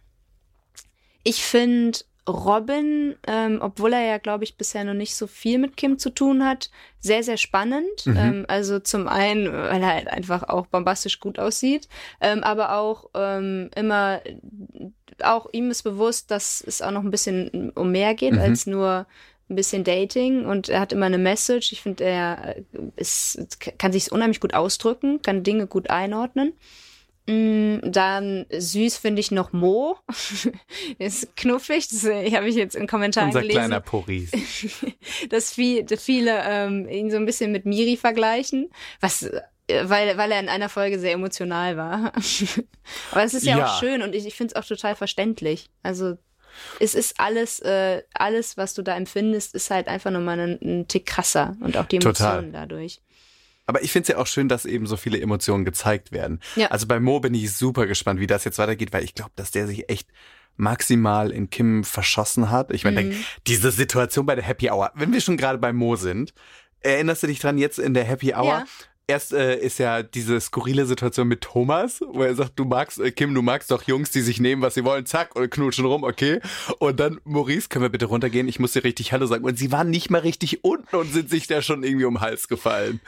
[1.24, 5.76] ich finde Robin, ähm, obwohl er ja, glaube ich, bisher noch nicht so viel mit
[5.76, 8.06] Kim zu tun hat, sehr, sehr spannend.
[8.06, 8.18] Mhm.
[8.18, 11.88] Ähm, also zum einen, weil er halt einfach auch bombastisch gut aussieht,
[12.22, 14.22] ähm, aber auch ähm, immer,
[15.24, 18.40] auch ihm ist bewusst, dass es auch noch ein bisschen um mehr geht Mhm.
[18.40, 19.08] als nur
[19.50, 21.72] ein bisschen Dating und er hat immer eine Message.
[21.74, 22.64] Ich finde, er äh,
[22.96, 26.54] ist, kann sich unheimlich gut ausdrücken, kann Dinge gut einordnen.
[27.32, 29.98] Mm, Dann süß finde ich noch Mo.
[31.00, 31.88] ist knuffig.
[31.90, 34.32] Das äh, habe ich jetzt in Kommentaren Unser gelesen kleiner Paris.
[35.30, 39.42] dass viel, viele ähm, ihn so ein bisschen mit Miri vergleichen, was äh,
[39.84, 42.12] weil, weil er in einer Folge sehr emotional war.
[43.12, 43.66] Aber es ist ja, Ja.
[43.68, 45.70] auch schön und ich, ich finde es auch total verständlich.
[45.84, 46.18] Also
[46.82, 50.88] es ist alles, äh, alles, was du da empfindest, ist halt einfach nochmal ein, ein
[50.90, 52.40] Tick krasser und auch die Total.
[52.40, 53.02] Emotionen dadurch.
[53.72, 56.42] Aber ich finde es ja auch schön, dass eben so viele Emotionen gezeigt werden.
[56.58, 56.68] Ja.
[56.68, 59.50] Also bei Mo bin ich super gespannt, wie das jetzt weitergeht, weil ich glaube, dass
[59.52, 60.10] der sich echt
[60.58, 62.72] maximal in Kim verschossen hat.
[62.72, 63.16] Ich meine, Mhm.
[63.48, 66.34] diese Situation bei der Happy Hour, wenn wir schon gerade bei Mo sind,
[66.82, 68.44] erinnerst du dich dran, jetzt in der Happy Hour?
[68.46, 68.66] Ja.
[69.08, 73.12] Erst äh, ist ja diese skurrile Situation mit Thomas, wo er sagt, du magst, äh,
[73.12, 76.04] Kim, du magst doch Jungs, die sich nehmen, was sie wollen, zack, und knutschen rum,
[76.04, 76.40] okay.
[76.80, 78.48] Und dann, Maurice, können wir bitte runtergehen?
[78.48, 79.44] Ich muss dir richtig Hallo sagen.
[79.44, 82.22] Und sie waren nicht mal richtig unten und sind sich da schon irgendwie um den
[82.22, 83.02] Hals gefallen.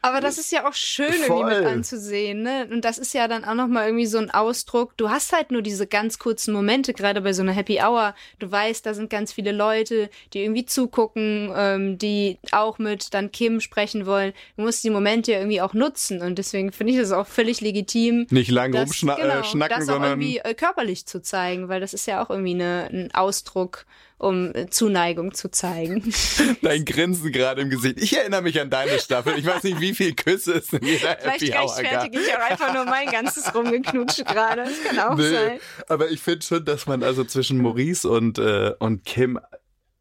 [0.00, 1.60] Aber das ist ja auch schön irgendwie Voll.
[1.60, 2.68] mit anzusehen, ne?
[2.70, 4.96] Und das ist ja dann auch nochmal irgendwie so ein Ausdruck.
[4.96, 8.14] Du hast halt nur diese ganz kurzen Momente, gerade bei so einer Happy Hour.
[8.38, 13.32] Du weißt, da sind ganz viele Leute, die irgendwie zugucken, ähm, die auch mit dann
[13.32, 14.32] Kim sprechen wollen.
[14.56, 16.22] Du musst die Momente ja irgendwie auch nutzen.
[16.22, 18.26] Und deswegen finde ich das auch völlig legitim.
[18.30, 21.68] Nicht lang Das, rumschnacken, genau, äh, schnacken, das auch sondern irgendwie äh, körperlich zu zeigen,
[21.68, 23.84] weil das ist ja auch irgendwie eine, ein Ausdruck,
[24.18, 26.12] um äh, Zuneigung zu zeigen.
[26.62, 27.98] dein Grinsen gerade im Gesicht.
[28.00, 29.38] Ich erinnere mich an deine Staffel.
[29.38, 32.12] Ich weiß nicht, wie viele Küsse es in jeder Vielleicht Happy Hour gab.
[32.14, 34.64] ich auch einfach nur mein ganzes Rumgeknutsche gerade.
[34.64, 35.60] Das kann auch Nee, sein.
[35.88, 39.38] aber ich finde schon, dass man also zwischen Maurice und, äh, und Kim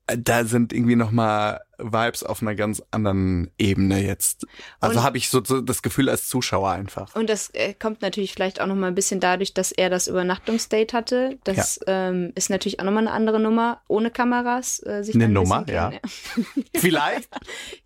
[0.08, 4.48] da sind irgendwie nochmal Vibes auf einer ganz anderen Ebene jetzt.
[4.80, 7.14] Also habe ich so, so, das Gefühl als Zuschauer einfach.
[7.16, 10.96] Und das äh, kommt natürlich vielleicht auch nochmal ein bisschen dadurch, dass er das Übernachtungsdate
[10.96, 11.38] hatte.
[11.44, 12.10] Das ja.
[12.10, 14.82] ähm, ist natürlich auch nochmal eine andere Nummer, ohne Kameras.
[14.86, 15.92] Äh, sich eine ein Nummer, ja.
[16.76, 17.30] vielleicht.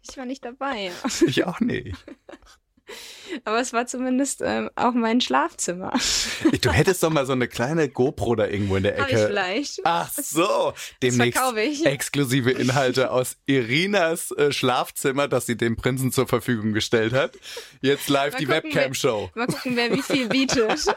[0.07, 0.91] ich war nicht dabei.
[1.25, 1.95] Ich auch nicht.
[3.45, 5.93] Aber es war zumindest ähm, auch mein Schlafzimmer.
[6.61, 9.03] Du hättest doch mal so eine kleine GoPro da irgendwo in der Ecke.
[9.03, 9.79] Hab ich vielleicht.
[9.83, 11.85] Ach so, demnächst ich.
[11.85, 17.37] exklusive Inhalte aus Irinas äh, Schlafzimmer, das sie dem Prinzen zur Verfügung gestellt hat.
[17.81, 19.29] Jetzt live mal die Webcam-Show.
[19.35, 20.85] Mal gucken, wer wie viel bietet.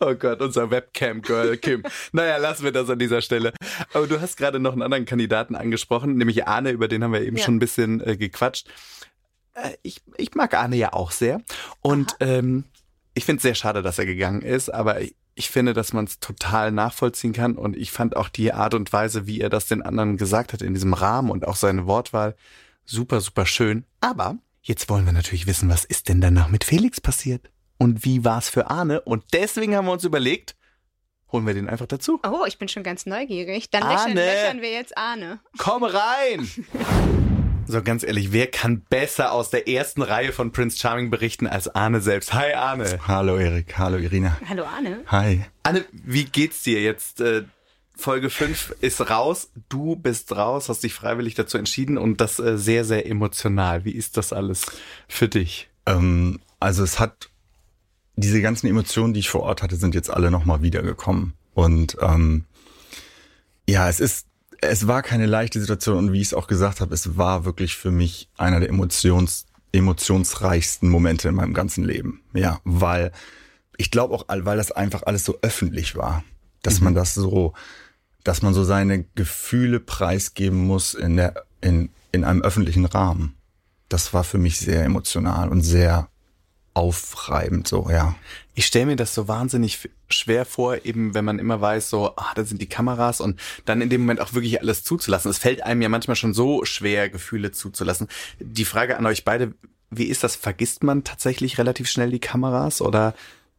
[0.00, 1.82] Oh Gott, unser Webcam-Girl Kim.
[2.12, 3.52] Naja, lassen wir das an dieser Stelle.
[3.92, 7.20] Aber du hast gerade noch einen anderen Kandidaten angesprochen, nämlich Arne, über den haben wir
[7.20, 7.44] eben ja.
[7.44, 8.68] schon ein bisschen äh, gequatscht.
[9.62, 11.40] Äh, ich, ich mag Arne ja auch sehr.
[11.80, 12.64] Und ähm,
[13.14, 16.04] ich finde es sehr schade, dass er gegangen ist, aber ich, ich finde, dass man
[16.04, 17.56] es total nachvollziehen kann.
[17.56, 20.62] Und ich fand auch die Art und Weise, wie er das den anderen gesagt hat
[20.62, 22.36] in diesem Rahmen und auch seine Wortwahl
[22.84, 23.84] super, super schön.
[24.00, 27.50] Aber jetzt wollen wir natürlich wissen, was ist denn danach mit Felix passiert?
[27.78, 29.00] Und wie war es für Arne?
[29.00, 30.56] Und deswegen haben wir uns überlegt,
[31.32, 32.20] holen wir den einfach dazu.
[32.22, 33.70] Oh, ich bin schon ganz neugierig.
[33.70, 35.40] Dann Arne, löchern wir jetzt Arne.
[35.56, 36.50] Komm rein!
[37.70, 41.68] So ganz ehrlich, wer kann besser aus der ersten Reihe von Prince Charming berichten als
[41.68, 42.34] Arne selbst?
[42.34, 42.98] Hi Arne.
[43.06, 44.36] Hallo Erik, hallo Irina.
[44.48, 45.04] Hallo Arne.
[45.06, 45.44] Hi.
[45.62, 47.20] Arne, wie geht's dir jetzt?
[47.20, 47.44] Äh,
[47.94, 52.58] Folge 5 ist raus, du bist raus, hast dich freiwillig dazu entschieden und das äh,
[52.58, 53.84] sehr, sehr emotional.
[53.84, 54.66] Wie ist das alles
[55.06, 55.68] für dich?
[55.86, 57.30] Ähm, also es hat,
[58.16, 61.34] diese ganzen Emotionen, die ich vor Ort hatte, sind jetzt alle nochmal wiedergekommen.
[61.54, 62.46] Und ähm,
[63.68, 64.26] ja, es ist
[64.60, 67.76] es war keine leichte Situation und wie ich es auch gesagt habe, es war wirklich
[67.76, 72.22] für mich einer der Emotions, emotionsreichsten Momente in meinem ganzen Leben.
[72.34, 73.12] Ja, weil
[73.76, 76.24] ich glaube auch, weil das einfach alles so öffentlich war,
[76.62, 76.84] dass mhm.
[76.84, 77.54] man das so,
[78.24, 83.36] dass man so seine Gefühle preisgeben muss in der, in, in einem öffentlichen Rahmen.
[83.88, 86.08] Das war für mich sehr emotional und sehr
[86.74, 88.14] aufreibend, so, ja.
[88.54, 92.32] Ich stelle mir das so wahnsinnig schwer vor, eben wenn man immer weiß, so, ah,
[92.34, 95.30] da sind die Kameras und dann in dem Moment auch wirklich alles zuzulassen.
[95.30, 98.08] Es fällt einem ja manchmal schon so schwer, Gefühle zuzulassen.
[98.38, 99.54] Die Frage an euch beide,
[99.90, 100.36] wie ist das?
[100.36, 103.14] Vergisst man tatsächlich relativ schnell die Kameras oder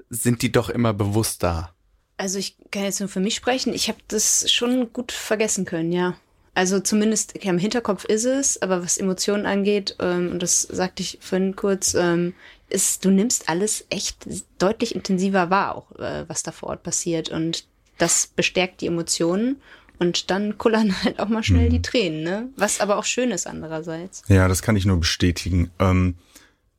[0.10, 1.74] sind die doch immer bewusst da?
[2.18, 3.74] Also ich kann jetzt nur für mich sprechen.
[3.74, 6.16] Ich habe das schon gut vergessen können, ja.
[6.54, 11.02] Also zumindest okay, im Hinterkopf ist es, aber was Emotionen angeht, ähm, und das sagte
[11.02, 12.34] ich vorhin kurz, ähm,
[12.72, 14.18] ist, du nimmst alles echt
[14.58, 17.30] deutlich intensiver wahr, auch äh, was da vor Ort passiert.
[17.30, 17.66] Und
[17.98, 19.62] das bestärkt die Emotionen.
[20.00, 21.74] Und dann kullern halt auch mal schnell mhm.
[21.74, 22.50] die Tränen, ne?
[22.56, 24.24] Was aber auch schön ist andererseits.
[24.28, 25.70] Ja, das kann ich nur bestätigen.
[25.80, 26.16] Ähm,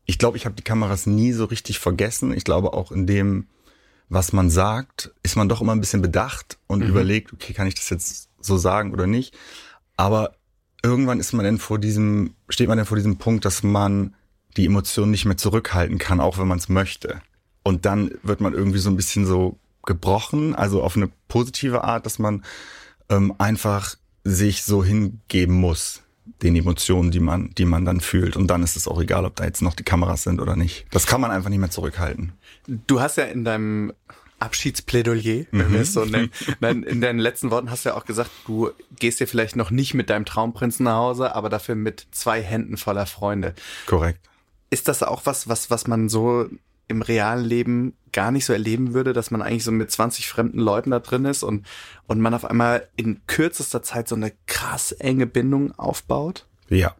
[0.05, 2.33] ich glaube, ich habe die Kameras nie so richtig vergessen.
[2.33, 3.47] Ich glaube auch in dem,
[4.09, 6.89] was man sagt, ist man doch immer ein bisschen bedacht und mhm.
[6.89, 9.35] überlegt, okay, kann ich das jetzt so sagen oder nicht?
[9.97, 10.35] Aber
[10.83, 14.15] irgendwann ist man dann vor diesem, steht man dann vor diesem Punkt, dass man
[14.57, 17.21] die Emotionen nicht mehr zurückhalten kann, auch wenn man es möchte.
[17.63, 22.07] Und dann wird man irgendwie so ein bisschen so gebrochen, also auf eine positive Art,
[22.07, 22.45] dass man
[23.09, 26.03] ähm, einfach sich so hingeben muss
[26.43, 28.37] den Emotionen, die man, die man dann fühlt.
[28.37, 30.87] Und dann ist es auch egal, ob da jetzt noch die Kameras sind oder nicht.
[30.91, 32.33] Das kann man einfach nicht mehr zurückhalten.
[32.87, 33.93] Du hast ja in deinem
[34.39, 35.73] Abschiedsplädoyer, wenn mhm.
[35.73, 36.31] wir es so nennen.
[36.85, 39.95] In deinen letzten Worten hast du ja auch gesagt, du gehst dir vielleicht noch nicht
[39.95, 43.55] mit deinem Traumprinzen nach Hause, aber dafür mit zwei Händen voller Freunde.
[43.87, 44.21] Korrekt.
[44.73, 46.49] Ist das auch was, was, was man so
[46.89, 50.59] im realen Leben gar nicht so erleben würde, dass man eigentlich so mit 20 fremden
[50.59, 51.67] Leuten da drin ist und,
[52.07, 56.47] und man auf einmal in kürzester Zeit so eine krass enge Bindung aufbaut?
[56.69, 56.95] Ja.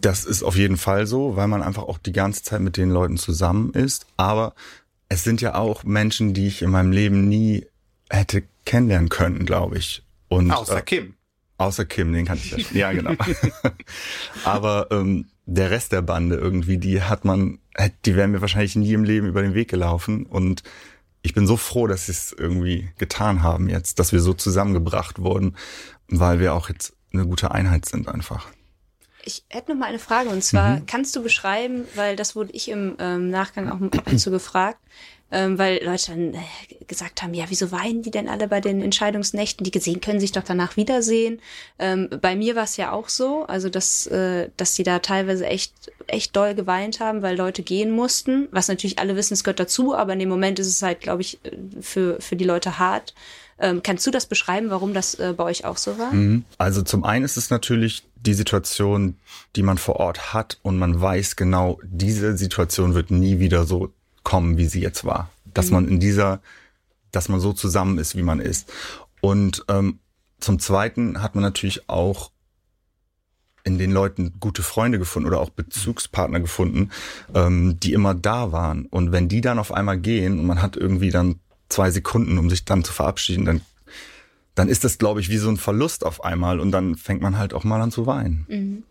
[0.00, 2.90] Das ist auf jeden Fall so, weil man einfach auch die ganze Zeit mit den
[2.90, 4.06] Leuten zusammen ist.
[4.16, 4.54] Aber
[5.08, 7.66] es sind ja auch Menschen, die ich in meinem Leben nie
[8.10, 10.02] hätte kennenlernen können, glaube ich.
[10.28, 11.14] Und, außer äh, Kim.
[11.58, 12.76] Außer Kim, den kannte ich ja schon.
[12.76, 13.14] Ja, genau.
[14.44, 17.58] Aber ähm, der Rest der Bande irgendwie, die hat man,
[18.04, 20.26] die wären mir wahrscheinlich nie im Leben über den Weg gelaufen.
[20.26, 20.62] Und
[21.22, 25.20] ich bin so froh, dass sie es irgendwie getan haben jetzt, dass wir so zusammengebracht
[25.20, 25.56] wurden,
[26.08, 28.46] weil wir auch jetzt eine gute Einheit sind einfach.
[29.24, 30.86] Ich hätte noch mal eine Frage und zwar mhm.
[30.86, 34.78] kannst du beschreiben, weil das wurde ich im ähm, Nachgang auch ab und zu gefragt,
[35.30, 36.38] ähm, weil Leute dann äh,
[36.86, 39.64] gesagt haben, ja, wieso weinen die denn alle bei den Entscheidungsnächten?
[39.64, 41.40] Die gesehen können sich doch danach wiedersehen.
[41.78, 45.46] Ähm, bei mir war es ja auch so, also dass, äh, dass die da teilweise
[45.46, 45.72] echt,
[46.06, 48.48] echt doll geweint haben, weil Leute gehen mussten.
[48.52, 51.22] Was natürlich alle wissen, es gehört dazu, aber in dem Moment ist es halt, glaube
[51.22, 51.38] ich,
[51.80, 53.14] für, für die Leute hart.
[53.60, 56.12] Ähm, kannst du das beschreiben, warum das äh, bei euch auch so war?
[56.12, 56.44] Mhm.
[56.58, 59.16] Also zum einen ist es natürlich die Situation,
[59.56, 63.92] die man vor Ort hat und man weiß genau, diese Situation wird nie wieder so
[64.28, 65.30] kommen, wie sie jetzt war.
[65.54, 65.72] Dass mhm.
[65.72, 66.42] man in dieser,
[67.12, 68.70] dass man so zusammen ist, wie man ist.
[69.22, 70.00] Und ähm,
[70.38, 72.30] zum Zweiten hat man natürlich auch
[73.64, 76.90] in den Leuten gute Freunde gefunden oder auch Bezugspartner gefunden,
[77.34, 78.84] ähm, die immer da waren.
[78.84, 81.36] Und wenn die dann auf einmal gehen und man hat irgendwie dann
[81.70, 83.62] zwei Sekunden, um sich dann zu verabschieden, dann,
[84.54, 87.38] dann ist das, glaube ich, wie so ein Verlust auf einmal und dann fängt man
[87.38, 88.44] halt auch mal an zu weinen.
[88.48, 88.82] Mhm.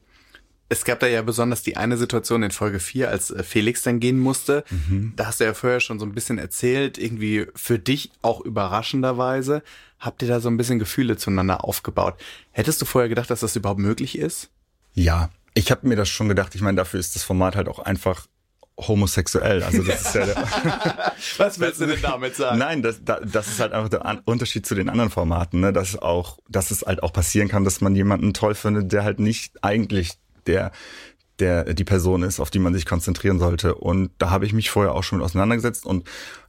[0.70, 4.00] Es gab da ja besonders die eine Situation in Folge 4, als äh, Felix dann
[4.00, 4.64] gehen musste.
[4.70, 5.14] Mhm.
[5.16, 9.64] Da hast du ja vorher schon so ein bisschen erzählt, irgendwie für dich auch überraschenderweise.
[10.00, 12.16] Habt ihr da so ein bisschen Gefühle zueinander aufgebaut?
[12.52, 14.50] Hättest du vorher gedacht, dass das überhaupt möglich ist?
[14.94, 16.54] Ja, ich habe mir das schon gedacht.
[16.54, 18.28] Ich meine, dafür ist das Format halt auch einfach
[18.80, 19.64] homosexuell.
[19.64, 20.36] Also das ist ja der
[21.38, 22.60] Was willst du denn damit sagen?
[22.60, 25.74] Nein, das, das ist halt einfach der Unterschied zu den anderen Formaten, ne?
[25.74, 29.20] dass auch, dass es halt auch passieren kann, dass man jemanden toll findet, der halt
[29.20, 30.72] nicht eigentlich der
[31.40, 33.76] der die Person ist, auf die man sich konzentrieren sollte.
[33.76, 36.08] Und da habe ich mich vorher auch schon mit auseinandergesetzt und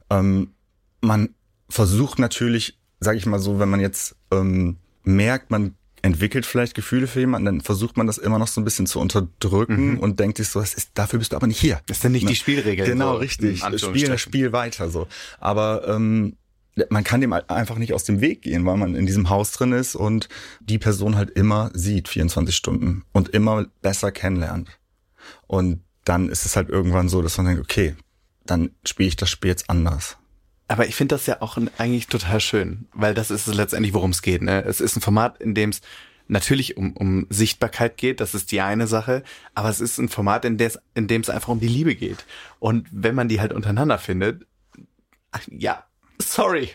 [0.09, 0.53] ähm,
[1.01, 1.35] man
[1.69, 7.07] versucht natürlich, sage ich mal so, wenn man jetzt ähm, merkt, man entwickelt vielleicht Gefühle
[7.07, 9.99] für jemanden, dann versucht man das immer noch so ein bisschen zu unterdrücken mhm.
[9.99, 11.81] und denkt sich so, das ist, dafür bist du aber nicht hier.
[11.87, 12.29] Das ist dann nicht ne?
[12.29, 12.85] die Spielregel.
[12.85, 13.59] Genau, so richtig.
[13.59, 15.07] Spiel das Spiel weiter so.
[15.39, 16.37] Aber ähm,
[16.89, 19.71] man kann dem einfach nicht aus dem Weg gehen, weil man in diesem Haus drin
[19.71, 24.69] ist und die Person halt immer sieht, 24 Stunden und immer besser kennenlernt.
[25.47, 27.95] Und dann ist es halt irgendwann so, dass man denkt, okay,
[28.45, 30.17] dann spiele ich das Spiel jetzt anders.
[30.67, 34.11] Aber ich finde das ja auch eigentlich total schön, weil das ist es letztendlich, worum
[34.11, 34.41] es geht.
[34.41, 34.63] Ne?
[34.63, 35.81] Es ist ein Format, in dem es
[36.27, 39.23] natürlich um, um Sichtbarkeit geht, das ist die eine Sache,
[39.55, 40.57] aber es ist ein Format, in,
[40.93, 42.23] in dem es einfach um die Liebe geht.
[42.59, 44.45] Und wenn man die halt untereinander findet,
[45.47, 45.83] ja,
[46.21, 46.69] sorry,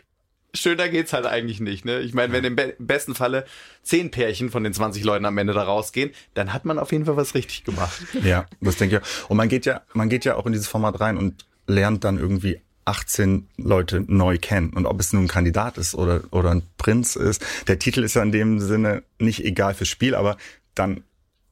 [0.55, 1.85] schöner geht's halt eigentlich nicht.
[1.85, 2.01] Ne?
[2.01, 3.45] Ich meine, wenn im, be im besten Falle
[3.83, 7.05] zehn Pärchen von den 20 Leuten am Ende da rausgehen, dann hat man auf jeden
[7.05, 8.01] Fall was richtig gemacht.
[8.23, 9.31] Ja, das denke ich.
[9.31, 12.19] Und man geht ja, man geht ja auch in dieses Format rein und lernt dann
[12.19, 14.71] irgendwie 18 Leute neu kennen.
[14.71, 18.15] Und ob es nun ein Kandidat ist oder, oder ein Prinz ist, der Titel ist
[18.15, 20.37] ja in dem Sinne nicht egal fürs Spiel, aber
[20.75, 21.03] dann,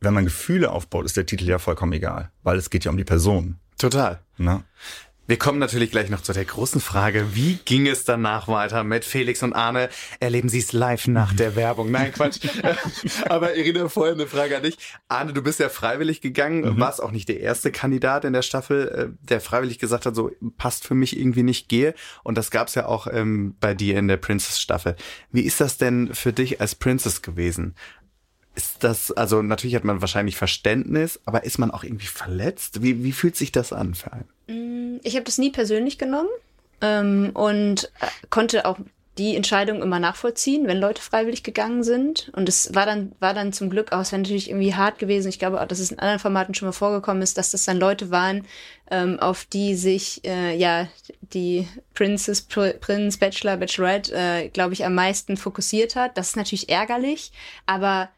[0.01, 2.97] wenn man Gefühle aufbaut, ist der Titel ja vollkommen egal, weil es geht ja um
[2.97, 3.57] die Person.
[3.79, 4.21] Total.
[4.37, 4.65] Na?
[5.33, 9.03] Wir kommen natürlich gleich noch zu der großen Frage, wie ging es danach weiter mit
[9.07, 9.89] Felix und Arne?
[10.21, 11.91] Erleben Sie es live nach der Werbung?
[11.91, 12.41] Nein, Quatsch.
[13.31, 14.77] Aber Irina, vorher eine Frage an dich.
[15.09, 16.79] Arne, du bist ja freiwillig gegangen, mhm.
[16.79, 20.31] warst auch nicht der erste Kandidat in der Staffel, äh, der freiwillig gesagt hat, so
[20.59, 21.95] passt für mich irgendwie nicht, gehe.
[22.25, 24.97] Und das gab's ja auch ähm, bei dir in der Princess-Staffel.
[25.31, 27.75] Wie ist das denn für dich als Princess gewesen?
[28.55, 32.83] Ist das, also natürlich hat man wahrscheinlich Verständnis, aber ist man auch irgendwie verletzt?
[32.83, 34.29] Wie, wie fühlt sich das an für einen?
[34.47, 36.29] Mm, ich habe das nie persönlich genommen
[36.81, 38.79] ähm, und äh, konnte auch
[39.19, 42.31] die Entscheidung immer nachvollziehen, wenn Leute freiwillig gegangen sind.
[42.35, 45.29] Und es war dann, war dann zum Glück auch, es wäre natürlich irgendwie hart gewesen.
[45.29, 47.79] Ich glaube auch, dass es in anderen Formaten schon mal vorgekommen ist, dass das dann
[47.79, 48.47] Leute waren,
[48.91, 50.89] ähm, auf die sich äh, ja
[51.21, 56.17] die Princess, Pr Prince, Bachelor, Bachelorette, äh, glaube ich, am meisten fokussiert hat.
[56.17, 57.33] Das ist natürlich ärgerlich,
[57.67, 58.09] aber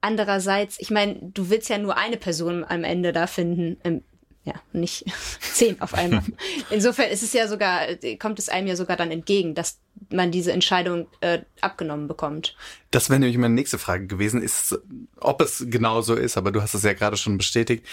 [0.00, 3.76] andererseits, ich meine, du willst ja nur eine Person am Ende da finden.
[3.84, 4.02] Ähm,
[4.50, 5.04] ja, nicht
[5.40, 6.22] zehn auf einmal.
[6.70, 7.86] Insofern ist es ja sogar,
[8.18, 9.78] kommt es einem ja sogar dann entgegen, dass
[10.10, 12.56] man diese Entscheidung äh, abgenommen bekommt.
[12.90, 14.78] Das wäre nämlich meine nächste Frage gewesen, ist,
[15.16, 17.86] ob es genau so ist, aber du hast es ja gerade schon bestätigt.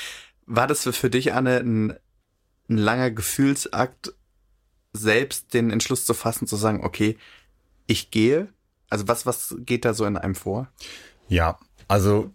[0.46, 1.92] War das für dich, Anne, ein,
[2.70, 4.14] ein langer Gefühlsakt,
[4.94, 7.18] selbst den Entschluss zu fassen, zu sagen, okay,
[7.86, 8.48] ich gehe?
[8.90, 10.70] Also was, was geht da so in einem vor?
[11.28, 12.32] Ja, also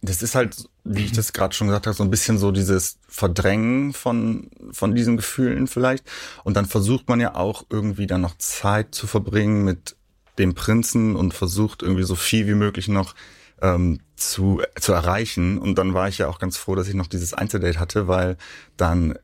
[0.00, 2.98] das ist halt, wie ich das gerade schon gesagt habe, so ein bisschen so dieses
[3.06, 6.04] Verdrängen von, von diesen Gefühlen vielleicht.
[6.44, 9.96] Und dann versucht man ja auch irgendwie dann noch Zeit zu verbringen mit
[10.38, 13.14] dem Prinzen und versucht irgendwie so viel wie möglich noch
[13.60, 15.58] ähm, zu, zu erreichen.
[15.58, 18.36] Und dann war ich ja auch ganz froh, dass ich noch dieses Einzeldate hatte, weil
[18.76, 19.18] dann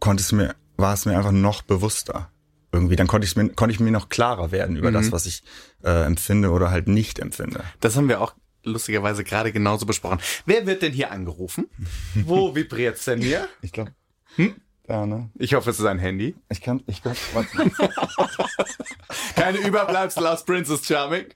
[0.00, 2.30] konnte es mir, war es mir einfach noch bewusster.
[2.72, 4.94] Irgendwie, dann konnte ich mir, konnte ich mir noch klarer werden über mhm.
[4.94, 5.42] das, was ich
[5.82, 7.64] äh, empfinde oder halt nicht empfinde.
[7.80, 8.34] Das haben wir auch
[8.66, 10.20] lustigerweise gerade genauso besprochen.
[10.44, 11.68] Wer wird denn hier angerufen?
[12.14, 13.48] Wo vibriert's denn hier?
[13.62, 13.92] Ich glaube.
[14.36, 14.56] Hm?
[14.88, 15.30] Ja, ne?
[15.34, 16.36] Ich hoffe, es ist ein Handy.
[16.48, 17.16] Ich kann, ich kann.
[19.34, 21.26] Keine Überbleibsel aus Princess Charming.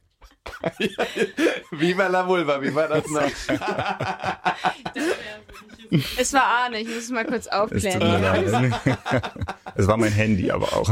[1.70, 3.22] Viva la Vulva, wie war das noch?
[6.18, 8.74] es war Arne, ich muss es mal kurz aufklären.
[9.76, 10.90] Es, war mein Handy aber auch.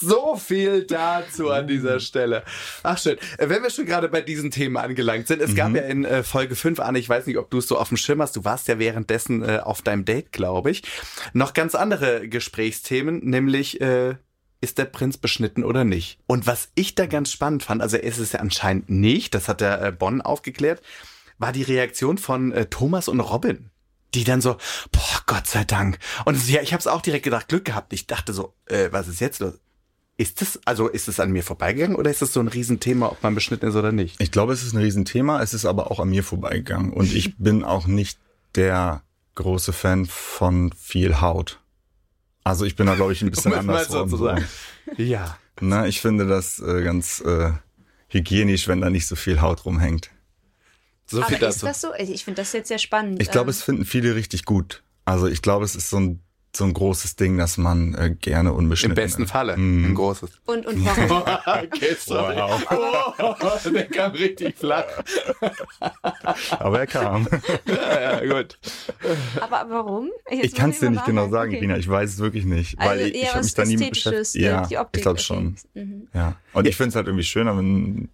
[0.00, 2.42] so viel dazu an dieser Stelle.
[2.82, 3.18] Ach schön.
[3.38, 5.56] Äh, wenn wir schon gerade bei diesen Themen angelangt sind, es mhm.
[5.56, 7.88] gab ja in äh, Folge 5, Arne, ich weiß nicht, ob du es so auf
[7.88, 10.82] dem Schirm hast, du warst ja währenddessen äh, auf deinem Date, glaube ich,
[11.32, 14.14] noch ganz andere Gesprächsthemen, nämlich äh,
[14.60, 16.18] ist der Prinz beschnitten oder nicht?
[16.26, 19.48] Und was ich da ganz spannend fand, also er ist es ja anscheinend nicht, das
[19.48, 20.82] hat der äh, Bonn aufgeklärt,
[21.38, 23.70] war die Reaktion von äh, Thomas und Robin.
[24.14, 24.56] Die dann so,
[24.90, 25.98] boah, Gott sei Dank.
[26.24, 27.92] Und ja, ich habe es auch direkt gedacht, Glück gehabt.
[27.92, 29.54] Ich dachte so, äh, was ist jetzt los?
[30.16, 33.22] Ist das, also ist es an mir vorbeigegangen oder ist es so ein Riesenthema, ob
[33.22, 34.20] man beschnitten ist oder nicht?
[34.20, 36.92] Ich glaube, es ist ein Riesenthema, es ist aber auch an mir vorbeigegangen.
[36.92, 38.18] Und ich bin auch nicht
[38.54, 39.02] der
[39.36, 41.59] große Fan von viel Haut.
[42.44, 43.88] Also ich bin da, glaube ich, ein bisschen Um anders.
[43.88, 44.44] so zu sagen.
[44.96, 45.38] Ja.
[45.60, 47.52] Na, ich finde das äh, ganz äh,
[48.08, 50.10] hygienisch, wenn da nicht so viel Haut rumhängt.
[51.06, 51.66] So Aber viel ist dazu.
[51.66, 51.88] das so?
[51.98, 53.20] Ich finde das jetzt sehr spannend.
[53.20, 54.82] Ich glaube, Ähm, es finden viele richtig gut.
[55.04, 56.22] Also ich glaube, es ist so ein,
[56.54, 59.30] so ein großes Ding, dass man äh, gerne Im unbeschnitten besten ist.
[59.30, 59.56] Falle.
[59.56, 59.84] Mhm.
[59.86, 60.30] Ein großes.
[60.46, 61.22] und, und warum?
[61.46, 62.36] okay, sorry.
[62.40, 64.84] Oh, der kam richtig flach.
[66.58, 67.28] Aber er kam.
[67.66, 68.58] Ja, ja, gut.
[69.40, 70.10] aber warum?
[70.30, 71.60] Jetzt ich kann es dir nicht genau sagen, Okay.
[71.60, 71.76] Rina.
[71.78, 72.78] Ich weiß es wirklich nicht.
[72.78, 74.34] Also weil ich, eher ich habe mich da nie beschäftigt.
[74.36, 75.24] äh, Ja, die Optik, ich glaube okay.
[75.24, 75.56] schon.
[75.74, 76.08] Mhm.
[76.14, 76.36] Ja.
[76.52, 78.08] Und ich finde es halt irgendwie schöner, wenn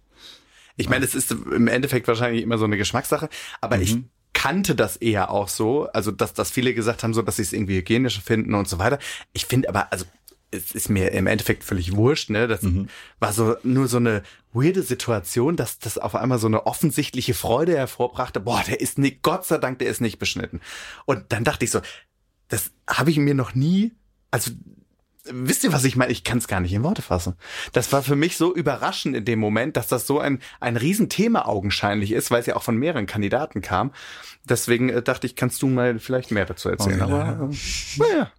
[0.75, 3.29] Ich meine, es ist im Endeffekt wahrscheinlich immer so eine Geschmackssache,
[3.61, 4.09] aber ich Mhm.
[4.37, 7.53] Kannte das eher auch so, also dass, dass viele gesagt haben, so dass sie es
[7.53, 8.99] irgendwie hygienischer finden und so weiter.
[9.33, 10.05] Ich finde aber, also
[10.51, 12.47] es ist mir im Endeffekt völlig wurscht, ne?
[12.47, 12.87] Das Mhm.
[13.19, 14.21] war so nur so eine
[14.53, 18.39] weirde Situation, dass das auf einmal so eine offensichtliche Freude hervorbrachte.
[18.39, 20.61] Boah, der ist nicht, Gott sei Dank, der ist nicht beschnitten.
[21.05, 21.81] Und dann dachte ich so,
[22.47, 23.91] das habe ich mir noch nie,
[24.29, 24.51] also
[25.31, 26.11] wisst ihr, was ich meine?
[26.11, 27.35] Ich kann es gar nicht in Worte fassen.
[27.73, 31.45] Das war für mich so überraschend in dem Moment, dass das so ein, ein Riesenthema
[31.45, 33.91] augenscheinlich ist, weil es ja auch von mehreren Kandidaten kam.
[34.47, 37.01] Deswegen äh, dachte ich, kannst du mal vielleicht mehr dazu erzählen.
[37.01, 37.21] Oh, ja.
[37.23, 37.55] Aber äh,
[37.97, 38.31] naja.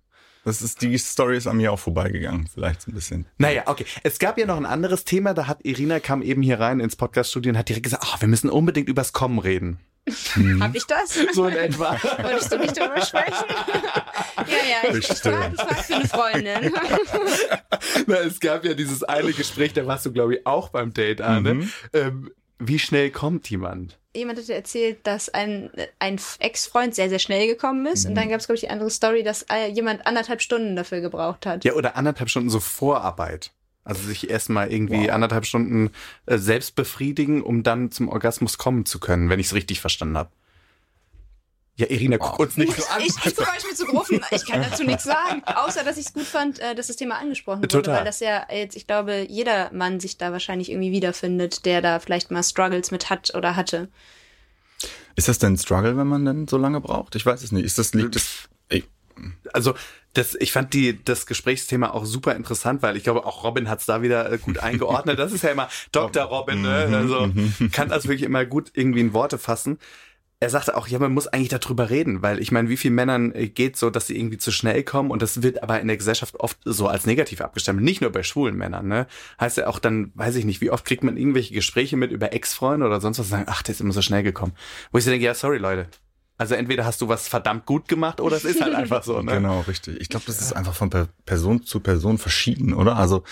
[0.45, 3.27] das ist die Story ist an mir auch vorbeigegangen, vielleicht so ein bisschen.
[3.39, 3.87] Naja, okay.
[4.03, 6.97] Es gab ja noch ein anderes Thema, da hat Irina kam eben hier rein ins
[6.97, 9.79] Podcaststudio und hat direkt gesagt, ah, wir müssen unbedingt übers Kommen reden.
[10.61, 11.19] Hab ich das?
[11.33, 11.99] So in etwa.
[12.23, 13.45] Wolltest du nicht drüber sprechen?
[14.37, 16.73] ja, ja, ich, ich frage für eine Freundin.
[18.07, 21.21] Na, es gab ja dieses eine Gespräch, da warst du, glaube ich, auch beim Date,
[21.21, 21.55] Arne.
[21.55, 21.73] Mhm.
[21.93, 23.99] Ähm, wie schnell kommt jemand?
[24.15, 28.05] Jemand hatte erzählt, dass ein, ein Ex-Freund sehr, sehr schnell gekommen ist.
[28.07, 31.47] Und dann gab es, glaube ich, die andere Story, dass jemand anderthalb Stunden dafür gebraucht
[31.47, 31.65] hat.
[31.65, 33.53] Ja, oder anderthalb Stunden so Vorarbeit.
[33.89, 35.91] Also sich erstmal irgendwie anderthalb Stunden
[36.27, 40.19] äh, selbst befriedigen, um dann zum Orgasmus kommen zu können, wenn ich es richtig verstanden
[40.19, 40.31] habe.
[41.77, 43.01] Ja, Irina, guck uns nicht so an.
[43.01, 44.21] Ich, ich gucke euch mit so Gruppen.
[44.33, 45.43] Ich kann dazu nichts sagen.
[45.47, 47.69] Außer, dass ich es gut fand, äh, dass das Thema angesprochen wurde.
[47.69, 47.99] Total.
[47.99, 51.99] Weil das ja jetzt, ich glaube, jeder Mann sich da wahrscheinlich irgendwie wiederfindet, der da
[51.99, 53.89] vielleicht mal Struggles mit hat oder hatte.
[55.17, 57.15] Ist das denn ein Struggle, wenn man denn so lange braucht?
[57.15, 57.65] Ich weiß es nicht.
[57.65, 58.85] Ist das liegt das ey,
[59.53, 59.75] Also
[60.15, 63.81] das, ich fand die, das Gesprächsthema auch super interessant, weil ich glaube, auch Robin hat
[63.81, 65.19] es da wieder äh, gut eingeordnet.
[65.19, 66.25] Das ist ja immer Dr.
[66.25, 66.89] Robin, ne?
[66.93, 67.31] Also
[67.73, 69.79] kann das wirklich immer gut irgendwie in Worte fassen.
[70.41, 73.35] Er sagte auch, ja, man muss eigentlich darüber reden, weil ich meine, wie vielen Männern
[73.35, 75.97] äh, geht so, dass sie irgendwie zu schnell kommen und das wird aber in der
[75.97, 79.09] Gesellschaft oft so als negativ abgestempelt, nicht nur bei schwulen Männern, ne?
[79.41, 82.33] Heißt ja auch dann, weiß ich nicht, wie oft kriegt man irgendwelche Gespräche mit über
[82.33, 84.53] Ex-Freunde oder sonst was und sagen, ach, der ist immer so schnell gekommen.
[84.93, 85.89] Wo ich so denke, ja, sorry, Leute.
[86.39, 89.33] Also entweder hast du was verdammt gut gemacht oder es ist halt einfach so, ne?
[89.33, 90.01] Genau, richtig.
[90.01, 92.97] Ich glaube, das ist einfach von Per- Person zu Person verschieden, oder?
[92.97, 93.25] Also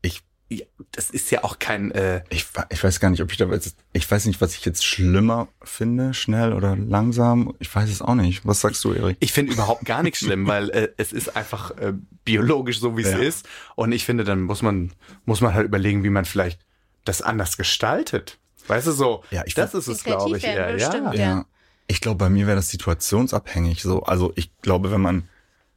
[0.00, 3.36] ich Ja, das ist ja auch kein, äh, ich, ich weiß gar nicht, ob ich
[3.36, 7.52] da jetzt, ich weiß nicht, was ich jetzt schlimmer finde, schnell oder langsam.
[7.58, 8.46] Ich weiß es auch nicht.
[8.46, 9.16] Was sagst du, Erik?
[9.18, 11.94] ich finde überhaupt gar nichts schlimm, weil äh, es ist einfach äh,
[12.24, 13.18] biologisch so, wie es Ja.
[13.18, 13.44] ist.
[13.74, 14.92] Und ich finde, dann muss man,
[15.24, 16.60] muss man halt überlegen, wie man vielleicht
[17.04, 18.38] das anders gestaltet.
[18.68, 19.24] Weißt du so?
[19.32, 20.76] Ja, ich das ist es, glaube ich, eher.
[20.76, 20.90] Ja.
[20.92, 21.44] stimmt, ja.
[21.86, 23.82] Ich glaube, bei mir wäre das situationsabhängig.
[23.82, 25.28] So, also ich glaube, wenn man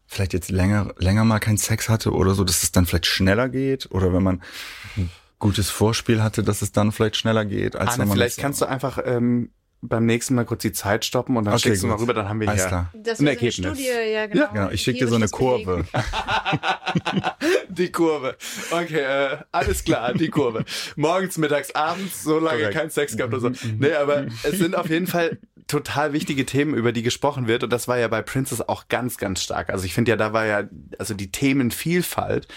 [0.07, 3.47] vielleicht jetzt länger, länger mal keinen Sex hatte oder so, dass es dann vielleicht schneller
[3.47, 3.91] geht.
[3.91, 4.41] Oder wenn man
[4.97, 8.39] ein gutes Vorspiel hatte, dass es dann vielleicht schneller geht, als Arne, wenn man vielleicht
[8.39, 9.51] kannst du einfach ähm,
[9.81, 12.03] beim nächsten Mal kurz die Zeit stoppen und dann Okay, schickst du mal gut.
[12.03, 12.91] rüber, dann haben wir Alles hier klar.
[12.93, 13.55] Das ein so eine Ergebnis.
[13.55, 14.47] Studie, ja, genau.
[14.51, 15.27] Genau, ich schicke dir so eine.
[15.29, 15.85] Kurve.
[17.69, 18.35] Die Kurve.
[18.71, 20.65] Okay, äh, alles klar, die Kurve.
[20.95, 22.77] Morgens, mittags, abends, so lange Korrekt.
[22.77, 23.67] kein Sex gehabt oder so.
[23.77, 27.63] Nee, aber es sind auf jeden Fall total wichtige Themen, über die gesprochen wird.
[27.63, 29.69] Und das war ja bei Princess auch ganz, ganz stark.
[29.69, 30.63] Also ich finde ja, da war ja,
[30.97, 32.47] also die Themenvielfalt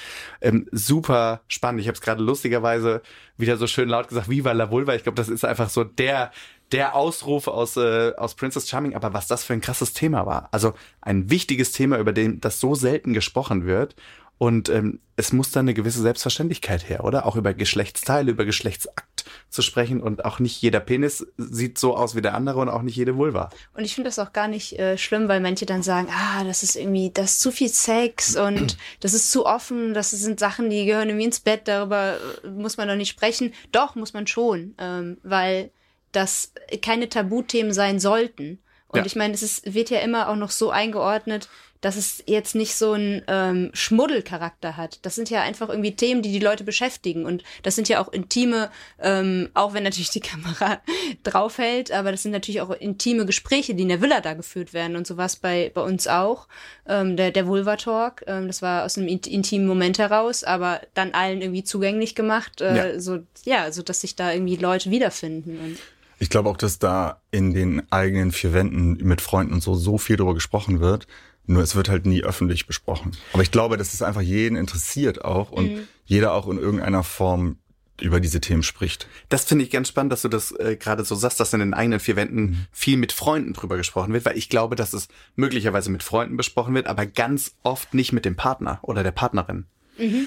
[0.40, 1.82] ähm, super spannend.
[1.82, 3.02] Ich habe es gerade lustigerweise
[3.36, 4.94] wieder so schön laut gesagt, Viva la Vulva.
[4.94, 6.32] Ich glaube, das ist einfach so der
[6.72, 10.48] der Ausruf aus, äh, aus Princess Charming, aber was das für ein krasses Thema war.
[10.52, 13.94] Also ein wichtiges Thema, über den das so selten gesprochen wird.
[14.38, 17.26] Und ähm, es muss dann eine gewisse Selbstverständlichkeit her, oder?
[17.26, 20.00] Auch über Geschlechtsteile, über Geschlechtsakt zu sprechen.
[20.00, 23.16] Und auch nicht jeder Penis sieht so aus wie der andere und auch nicht jede
[23.16, 23.50] Vulva.
[23.74, 26.64] Und ich finde das auch gar nicht äh, schlimm, weil manche dann sagen, ah, das
[26.64, 30.70] ist irgendwie, das ist zu viel Sex und das ist zu offen, das sind Sachen,
[30.70, 33.52] die gehören irgendwie ins Bett, darüber äh, muss man doch nicht sprechen.
[33.70, 35.70] Doch, muss man schon, ähm, weil
[36.12, 36.52] das
[36.82, 38.58] keine Tabuthemen sein sollten.
[38.88, 39.06] Und Ja.
[39.06, 41.48] ich meine, es ist, wird ja immer auch noch so eingeordnet,
[41.80, 45.00] dass es jetzt nicht so einen ähm, Schmuddelcharakter hat.
[45.02, 47.24] Das sind ja einfach irgendwie Themen, die die Leute beschäftigen.
[47.24, 50.80] Und das sind ja auch intime, ähm, auch wenn natürlich die Kamera
[51.24, 54.94] draufhält, aber das sind natürlich auch intime Gespräche, die in der Villa da geführt werden.
[54.96, 56.46] Und so war es bei, bei uns auch.
[56.86, 61.12] Ähm, der, der Vulva-Talk, ähm, das war aus einem int- intimen Moment heraus, aber dann
[61.12, 63.00] allen irgendwie zugänglich gemacht, äh, Ja.
[63.00, 65.58] so, ja, so dass sich da irgendwie Leute wiederfinden.
[65.58, 65.78] Und
[66.22, 69.98] Ich glaube auch, dass da in den eigenen vier Wänden mit Freunden und so so
[69.98, 71.08] viel drüber gesprochen wird.
[71.46, 73.16] Nur es wird halt nie öffentlich besprochen.
[73.32, 77.56] Aber ich glaube, dass es einfach jeden interessiert auch und jeder auch in irgendeiner Form
[78.00, 79.08] über diese Themen spricht.
[79.30, 81.74] Das finde ich ganz spannend, dass du das äh, gerade so sagst, dass in den
[81.74, 85.90] eigenen vier Wänden viel mit Freunden drüber gesprochen wird, weil ich glaube, dass es möglicherweise
[85.90, 89.66] mit Freunden besprochen wird, aber ganz oft nicht mit dem Partner oder der Partnerin,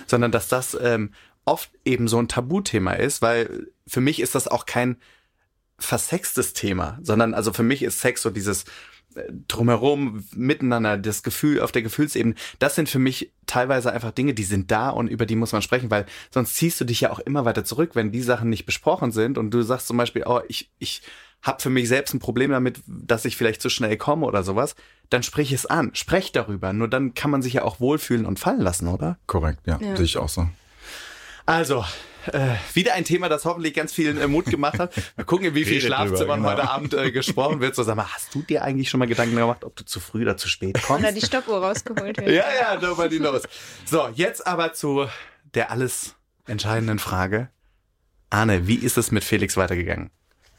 [0.08, 1.12] sondern dass das ähm,
[1.46, 4.98] oft eben so ein Tabuthema ist, weil für mich ist das auch kein
[5.78, 8.64] versextes Thema, sondern also für mich ist Sex so dieses
[9.16, 14.34] äh, drumherum, miteinander, das Gefühl auf der Gefühlsebene, das sind für mich teilweise einfach Dinge,
[14.34, 17.12] die sind da und über die muss man sprechen, weil sonst ziehst du dich ja
[17.12, 20.24] auch immer weiter zurück, wenn die Sachen nicht besprochen sind und du sagst zum Beispiel,
[20.26, 21.02] oh, ich, ich
[21.42, 24.76] habe für mich selbst ein Problem damit, dass ich vielleicht zu schnell komme oder sowas,
[25.10, 28.40] dann sprich es an, sprech darüber, nur dann kann man sich ja auch wohlfühlen und
[28.40, 29.18] fallen lassen, oder?
[29.28, 29.96] Korrekt, ja, Ja.
[29.96, 30.50] sehe ich auch so.
[31.46, 31.86] Also,
[32.34, 34.94] äh, wieder ein Thema, das hoffentlich ganz vielen äh, Mut gemacht hat.
[35.18, 36.52] Mal gucken, in wie viel Schlafzimmern genau.
[36.52, 37.76] heute Abend äh, gesprochen wird.
[37.76, 40.24] So, sag mal, hast du dir eigentlich schon mal Gedanken gemacht, ob du zu früh
[40.24, 41.04] oder zu spät kommst?
[41.04, 42.30] oder die Stoppuhr rausgeholt wird.
[42.30, 43.44] ja, ja, nobody knows.
[43.86, 45.08] So, jetzt aber zu
[45.54, 46.16] der alles
[46.48, 47.50] entscheidenden Frage.
[48.30, 50.10] Arne, wie ist es mit Felix weitergegangen?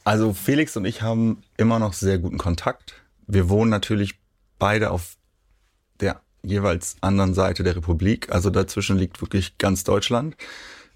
[0.04, 2.94] Also Felix und ich haben immer noch sehr guten Kontakt.
[3.26, 4.14] Wir wohnen natürlich
[4.58, 5.16] beide auf
[6.00, 8.30] der jeweils anderen Seite der Republik.
[8.32, 10.36] Also dazwischen liegt wirklich ganz Deutschland.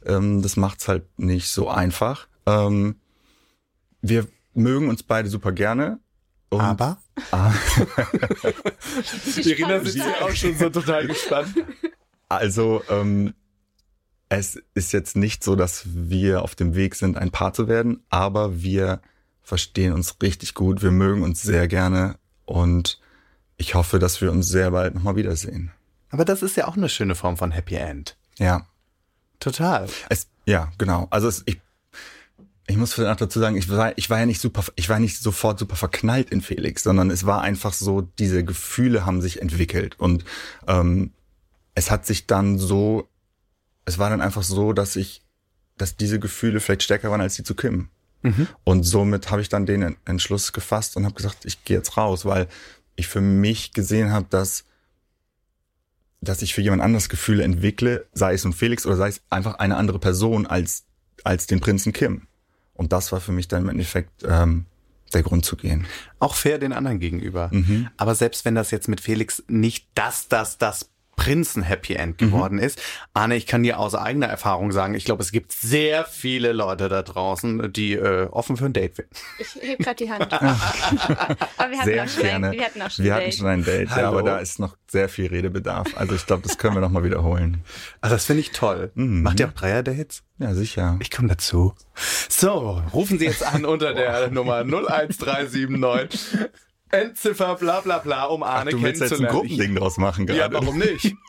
[0.04, 2.28] Ähm, das macht's halt nicht so einfach.
[2.46, 2.96] Ähm,
[4.02, 5.98] wir mögen uns beide super gerne.
[6.48, 6.98] Und Aber?
[7.30, 7.52] Ah,
[9.36, 11.54] Die Irina ist ja auch schon so total gespannt.
[12.28, 13.34] also ähm,
[14.28, 18.02] es ist jetzt nicht so, dass wir auf dem Weg sind, ein Paar zu werden,
[18.08, 19.00] aber wir
[19.42, 20.82] verstehen uns richtig gut.
[20.82, 23.00] Wir mögen uns sehr gerne und
[23.56, 25.72] ich hoffe, dass wir uns sehr bald nochmal wiedersehen.
[26.10, 28.16] Aber das ist ja auch eine schöne Form von Happy End.
[28.38, 28.66] Ja,
[29.40, 29.88] Total.
[30.08, 31.08] es, ja, genau.
[31.10, 31.60] Also es, ich,
[32.66, 35.00] ich muss vielleicht auch dazu sagen, ich war, ich war ja nicht super, ich war
[35.00, 39.42] nicht sofort super verknallt in Felix, sondern es war einfach so, diese Gefühle haben sich
[39.42, 40.24] entwickelt und
[40.68, 41.12] ähm,
[41.74, 43.08] es hat sich dann so,
[43.86, 45.22] es war dann einfach so, dass ich,
[45.76, 47.88] dass diese Gefühle vielleicht stärker waren als die zu Kim.
[48.64, 52.24] Und somit habe ich dann den Entschluss gefasst und habe gesagt, ich gehe jetzt raus,
[52.24, 52.48] weil
[52.96, 54.64] ich für mich gesehen habe, dass
[56.20, 59.54] dass ich für jemand anderes Gefühle entwickle, sei es nun Felix oder sei es einfach
[59.54, 60.84] eine andere Person als,
[61.24, 62.26] als den Prinzen Kim.
[62.74, 64.66] Und das war für mich dann im Endeffekt ähm,
[65.12, 65.86] der Grund zu gehen.
[66.18, 67.50] Auch fair den anderen gegenüber.
[67.52, 67.88] Mhm.
[67.96, 70.90] Aber selbst wenn das jetzt mit Felix nicht das, das, das
[71.20, 72.80] Prinzen-Happy End geworden ist,
[73.12, 76.88] Arne, ich kann dir aus eigener Erfahrung sagen, ich glaube, es gibt sehr viele Leute
[76.88, 79.08] da draußen, die äh, offen für ein Date sind.
[79.38, 80.32] Ich heb gerade die Hand.
[80.32, 82.46] aber wir hatten, Sehr auch schon gerne.
[82.48, 83.34] ein, wir hatten auch schon Wir ein hatten Date.
[83.38, 85.88] schon ein Date, ja, aber da ist noch sehr viel Redebedarf.
[85.94, 87.64] Also ich glaube, das können wir noch mal wiederholen.
[88.00, 88.90] Also das finde ich toll.
[88.94, 89.22] Mhm.
[89.22, 90.22] Macht ihr auch Dreier-Dates?
[90.38, 90.96] Ja, sicher.
[91.00, 91.74] Ich komme dazu.
[92.30, 96.38] So, rufen Sie jetzt an unter der Nummer 01379.
[96.90, 99.26] Endziffer, bla bla bla, um Arne du willst jetzt ein.
[99.26, 100.40] Gruppending draus machen gerade.
[100.40, 101.14] Ja, warum nicht?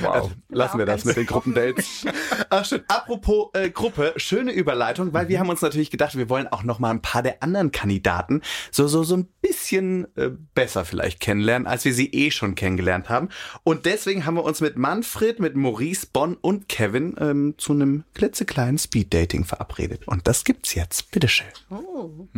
[0.00, 0.30] Wow.
[0.48, 2.06] Lassen wir das mit den Gruppendates.
[2.50, 2.82] Ach, schön.
[2.88, 6.78] Apropos äh, Gruppe, schöne Überleitung, weil wir haben uns natürlich gedacht, wir wollen auch noch
[6.78, 11.66] mal ein paar der anderen Kandidaten so so so ein bisschen äh, besser vielleicht kennenlernen,
[11.66, 13.28] als wir sie eh schon kennengelernt haben.
[13.62, 18.04] Und deswegen haben wir uns mit Manfred, mit Maurice, Bonn und Kevin ähm, zu einem
[18.14, 20.06] klitzekleinen Speeddating verabredet.
[20.06, 21.10] Und das gibt's jetzt.
[21.10, 21.46] Bitteschön.
[21.70, 22.28] Oh.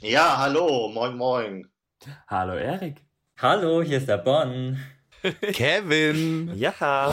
[0.00, 1.66] Ja, hallo, moin, moin.
[2.28, 3.04] Hallo Erik.
[3.40, 4.78] Hallo, hier ist der Bonn.
[5.52, 7.12] Kevin, Ja.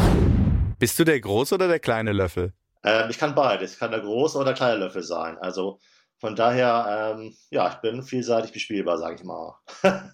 [0.80, 2.54] bist du der große oder der kleine Löffel?
[2.84, 3.74] Ähm, ich kann beides.
[3.74, 5.38] Ich kann der große oder kleine Löffel sein.
[5.40, 5.80] Also
[6.20, 9.56] von daher, ähm, ja, ich bin vielseitig bespielbar, sage ich mal.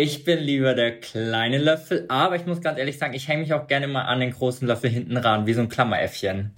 [0.00, 3.52] Ich bin lieber der kleine Löffel, aber ich muss ganz ehrlich sagen, ich hänge mich
[3.52, 6.54] auch gerne mal an den großen Löffel hinten ran, wie so ein Klammeräffchen.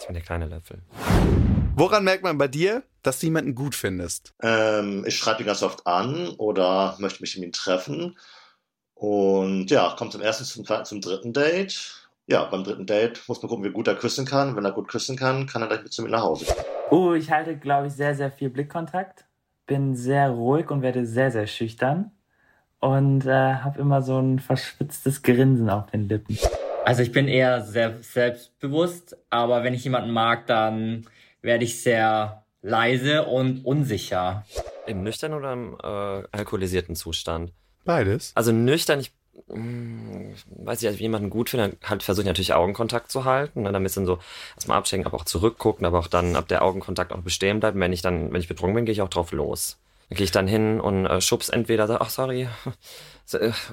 [0.00, 0.78] Ich bin der kleine Löffel.
[1.76, 4.34] Woran merkt man bei dir, dass du jemanden gut findest?
[4.42, 8.18] Ähm, ich schreibe ihn ganz oft an oder möchte mich mit ihm treffen.
[8.94, 12.08] Und ja, kommt zum ersten, zum zum dritten Date.
[12.26, 14.56] Ja, beim dritten Date muss man gucken, wie gut er küssen kann.
[14.56, 16.46] Wenn er gut küssen kann, kann er gleich mit zu mir nach Hause.
[16.90, 19.24] Oh, ich halte, glaube ich, sehr, sehr viel Blickkontakt.
[19.66, 22.10] Bin sehr ruhig und werde sehr, sehr schüchtern.
[22.80, 26.38] Und äh, habe immer so ein verschwitztes Grinsen auf den Lippen.
[26.84, 31.06] Also ich bin eher sehr selbstbewusst, aber wenn ich jemanden mag, dann
[31.42, 34.44] werde ich sehr leise und unsicher.
[34.86, 37.52] Im nüchtern oder im äh, alkoholisierten Zustand?
[37.84, 38.32] Beides.
[38.34, 39.12] Also nüchtern, ich
[39.48, 43.62] mh, weiß nicht, als ich jemanden gut finde, halt versuche ich natürlich Augenkontakt zu halten,
[43.62, 44.18] ne, damit dann so
[44.56, 47.74] erstmal abchecken, aber auch zurückgucken, aber auch dann, ab der Augenkontakt auch bestehen bleibt.
[47.74, 49.78] Und wenn ich dann, wenn ich betrunken bin, gehe ich auch drauf los.
[50.08, 52.72] Dann gehe ich dann hin und äh, schubs entweder, sag, ach sorry, So,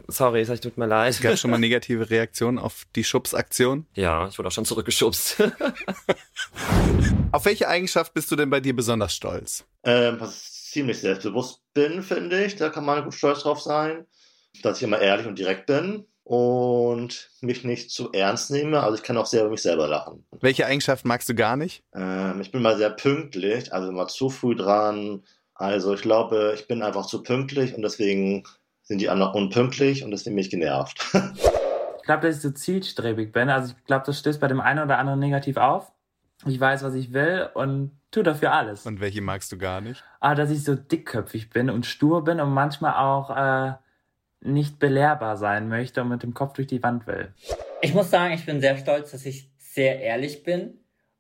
[0.07, 1.11] sorry, sag ich, tut mir leid.
[1.11, 3.85] Es gab schon mal negative Reaktionen auf die Schubsaktion.
[3.93, 5.43] Ja, ich wurde auch schon zurückgeschubst.
[7.31, 9.65] Auf welche Eigenschaft bist du denn bei dir besonders stolz?
[9.83, 12.55] Ähm, was ich ziemlich selbstbewusst bin, finde ich.
[12.55, 14.05] Da kann man gut stolz drauf sein.
[14.63, 18.81] Dass ich immer ehrlich und direkt bin und mich nicht zu ernst nehme.
[18.81, 20.25] Also ich kann auch sehr über mich selber lachen.
[20.39, 21.83] Welche Eigenschaft magst du gar nicht?
[21.93, 25.23] Ähm, ich bin mal sehr pünktlich, also immer zu früh dran.
[25.53, 28.43] Also ich glaube, ich bin einfach zu pünktlich und deswegen
[28.87, 31.05] sind die anderen unpünktlich und deswegen bin ich genervt.
[31.13, 33.49] Ich glaube, dass ich so zielstrebig bin.
[33.49, 35.91] Also ich glaube, das stößt bei dem einen oder anderen negativ auf.
[36.45, 38.85] Ich weiß, was ich will und tu dafür alles.
[38.85, 40.03] Und welche magst du gar nicht?
[40.19, 43.73] Aber dass ich so dickköpfig bin und stur bin und manchmal auch äh,
[44.39, 47.33] nicht belehrbar sein möchte und mit dem Kopf durch die Wand will.
[47.81, 50.75] Ich muss sagen, ich bin sehr stolz, dass ich sehr ehrlich bin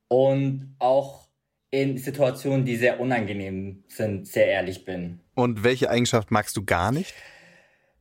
[0.07, 1.27] und auch
[1.71, 5.19] in Situationen, die sehr unangenehm sind, sehr ehrlich bin.
[5.33, 7.13] Und welche Eigenschaft magst du gar nicht?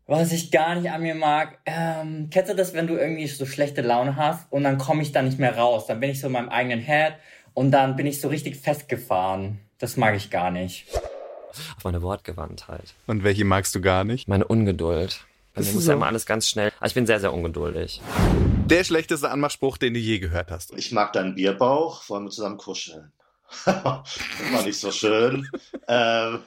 [0.08, 3.44] Was ich gar nicht an mir mag, ähm, kennst du das, wenn du irgendwie so
[3.44, 5.86] schlechte Laune hast und dann komme ich da nicht mehr raus?
[5.86, 7.14] Dann bin ich so in meinem eigenen Head
[7.54, 9.58] und dann bin ich so richtig festgefahren.
[9.78, 10.86] Das mag ich gar nicht.
[11.76, 12.94] Auf meine Wortgewandtheit.
[13.08, 14.28] Und welche magst du gar nicht?
[14.28, 15.24] Meine Ungeduld.
[15.54, 15.90] Bei mir Ist muss so.
[15.90, 16.70] ja immer alles ganz schnell.
[16.78, 18.00] Also ich bin sehr, sehr ungeduldig.
[18.66, 20.72] Der schlechteste Anmachspruch, den du je gehört hast.
[20.76, 23.10] Ich mag deinen Bierbauch, wollen wir zusammen kuscheln.
[23.64, 25.48] das war nicht so schön.
[25.88, 26.44] ähm,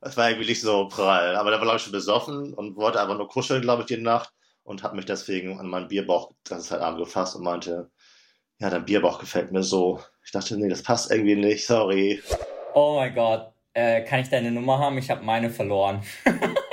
[0.00, 1.36] das war irgendwie nicht so prall.
[1.36, 3.96] Aber da war, glaube ich, schon besoffen und wollte einfach nur kuscheln, glaube ich, die
[3.98, 4.32] Nacht.
[4.62, 7.90] Und hat mich deswegen an meinen Bierbauch das ist halt Abend gefasst und meinte,
[8.58, 10.00] ja, dein Bierbauch gefällt mir so.
[10.24, 12.22] Ich dachte, nee, das passt irgendwie nicht, sorry.
[12.74, 14.98] Oh mein Gott, äh, kann ich deine Nummer haben?
[14.98, 16.02] Ich habe meine verloren.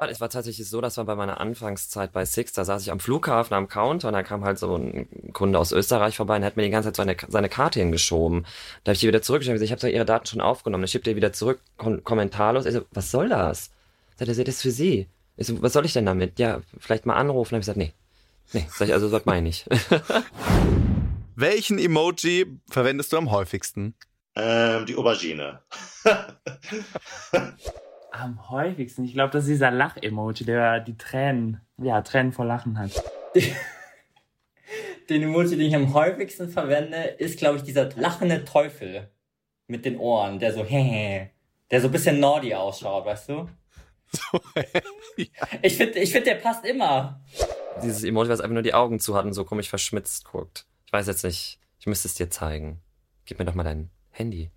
[0.00, 3.00] Es war tatsächlich so, das war bei meiner Anfangszeit bei Six, da saß ich am
[3.00, 6.56] Flughafen am Counter und da kam halt so ein Kunde aus Österreich vorbei und hat
[6.56, 8.42] mir die ganze Zeit seine, seine Karte hingeschoben.
[8.82, 10.82] Da habe ich die wieder zurückgeschickt und gesagt, ich habe doch ihre Daten schon aufgenommen.
[10.82, 12.66] Dann schiebt ihr wieder zurück, kom kommentarlos.
[12.66, 13.70] Ich so, was soll das?
[14.16, 15.06] Sagt er, das ist für sie.
[15.36, 16.38] Ich so, was soll ich denn damit?
[16.38, 17.50] Ja, vielleicht mal anrufen.
[17.50, 17.92] Dann habe ich gesagt, nee.
[18.52, 19.80] Nee, sag ich, also das meine ich nicht.
[21.36, 23.94] Welchen Emoji verwendest du am häufigsten?
[24.36, 25.60] Ähm, die Aubergine.
[28.16, 32.78] Am häufigsten, ich glaube, das ist dieser Lach-Emoji, der die Tränen, ja, Tränen vor Lachen
[32.78, 32.90] hat.
[35.10, 39.10] Den Emoji, den ich am häufigsten verwende, ist, glaube ich, dieser lachende Teufel
[39.66, 41.30] mit den Ohren, der so hehe,
[41.72, 43.48] der so ein bisschen naughty ausschaut, weißt du?
[45.62, 47.20] Ich finde, ich find, der passt immer.
[47.82, 50.66] Dieses Emoji, was einfach nur die Augen zu hat und so komisch verschmitzt guckt.
[50.86, 52.80] Ich weiß jetzt nicht, ich müsste es dir zeigen.
[53.24, 54.50] Gib mir doch mal dein Handy.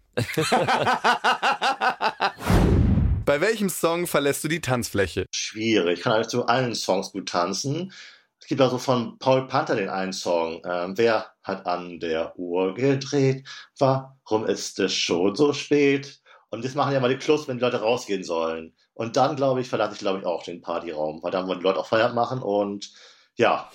[3.27, 5.25] Bei welchem Song verlässt du die Tanzfläche?
[5.33, 5.97] Schwierig.
[5.97, 7.91] Ich kann eigentlich zu allen Songs gut tanzen.
[8.39, 10.61] Es gibt also von Paul Panther den einen Song.
[10.63, 13.45] Ähm, wer hat an der Uhr gedreht?
[13.79, 16.21] Warum ist es schon so spät?
[16.51, 18.73] Und das machen ja mal die Clubs, wenn die Leute rausgehen sollen.
[18.93, 21.21] Und dann, glaube ich, verlasse ich, glaube ich, auch den Partyraum.
[21.21, 22.93] Weil dann wollen die Leute auch Feierabend machen und
[23.35, 23.69] ja.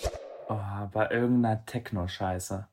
[0.49, 0.57] Oh,
[0.95, 2.67] bei irgendeiner Techno-Scheiße.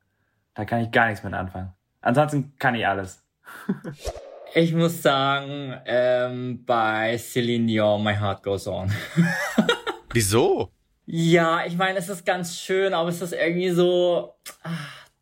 [0.54, 1.74] Da kann ich gar nichts mit anfangen.
[2.00, 3.22] Ansonsten kann ich alles.
[4.56, 8.92] Ich muss sagen, ähm, bei Celine Dion, My Heart Goes On.
[10.14, 10.72] Wieso?
[11.06, 14.70] Ja, ich meine, es ist ganz schön, aber es ist irgendwie so ah,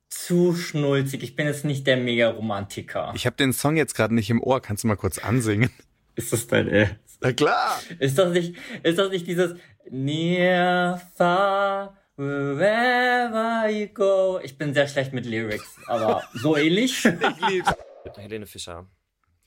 [0.10, 1.24] zu schnulzig.
[1.24, 3.12] Ich bin jetzt nicht der Mega-Romantiker.
[3.16, 4.62] Ich habe den Song jetzt gerade nicht im Ohr.
[4.62, 5.70] Kannst du mal kurz ansingen?
[6.16, 7.20] Ist das dein Ernst?
[7.22, 7.82] Na klar.
[8.00, 9.56] Ist das nicht, ist das nicht dieses
[9.90, 14.40] Near, far, wherever you go?
[14.42, 17.06] Ich bin sehr schlecht mit Lyrics, aber so ähnlich.
[17.06, 17.74] Ich lieb's.
[18.16, 18.88] Helene Fischer.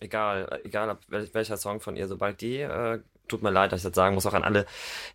[0.00, 3.80] Egal, egal ob wel- welcher Song von ihr, sobald die, äh, tut mir leid, dass
[3.80, 4.64] ich das sagen muss, auch an alle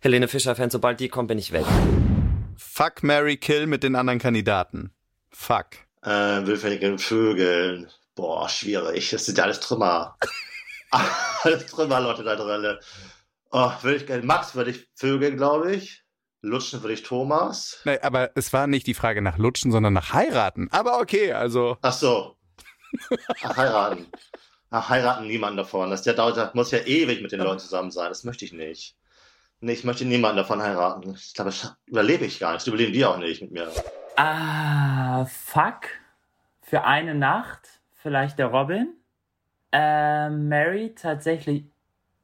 [0.00, 1.64] Helene Fischer-Fans, sobald die kommt, bin ich weg.
[2.56, 4.92] Fuck, Mary Kill mit den anderen Kandidaten.
[5.30, 5.66] Fuck.
[6.04, 7.90] Ähm, willfälligen Vögeln.
[8.14, 9.10] Boah, schwierig.
[9.10, 10.16] Das sind ja alles Trümmer.
[10.90, 12.78] alles Trümmer, Leute da drin.
[13.50, 14.22] Oh, würde ich gerne.
[14.22, 16.04] Max würde ich Vögeln, glaube ich.
[16.42, 17.80] Lutschen würde ich Thomas.
[17.84, 20.68] Nee, aber es war nicht die Frage nach Lutschen, sondern nach heiraten.
[20.70, 21.76] Aber okay, also.
[21.82, 22.36] Ach so.
[23.42, 24.06] Ach, heiraten.
[24.70, 25.90] Ach, heiraten niemanden davon.
[25.90, 28.08] Das der dauert, das muss ja ewig mit den Leuten zusammen sein.
[28.08, 28.96] Das möchte ich nicht.
[29.60, 31.14] Nee, ich möchte niemanden davon heiraten.
[31.16, 32.62] Ich glaube, das überlebe ich gar nicht.
[32.62, 33.70] Das überleben die auch nicht mit mir.
[34.16, 35.88] Ah, fuck.
[36.62, 38.94] Für eine Nacht vielleicht der Robin.
[39.72, 41.64] Äh, Mary tatsächlich,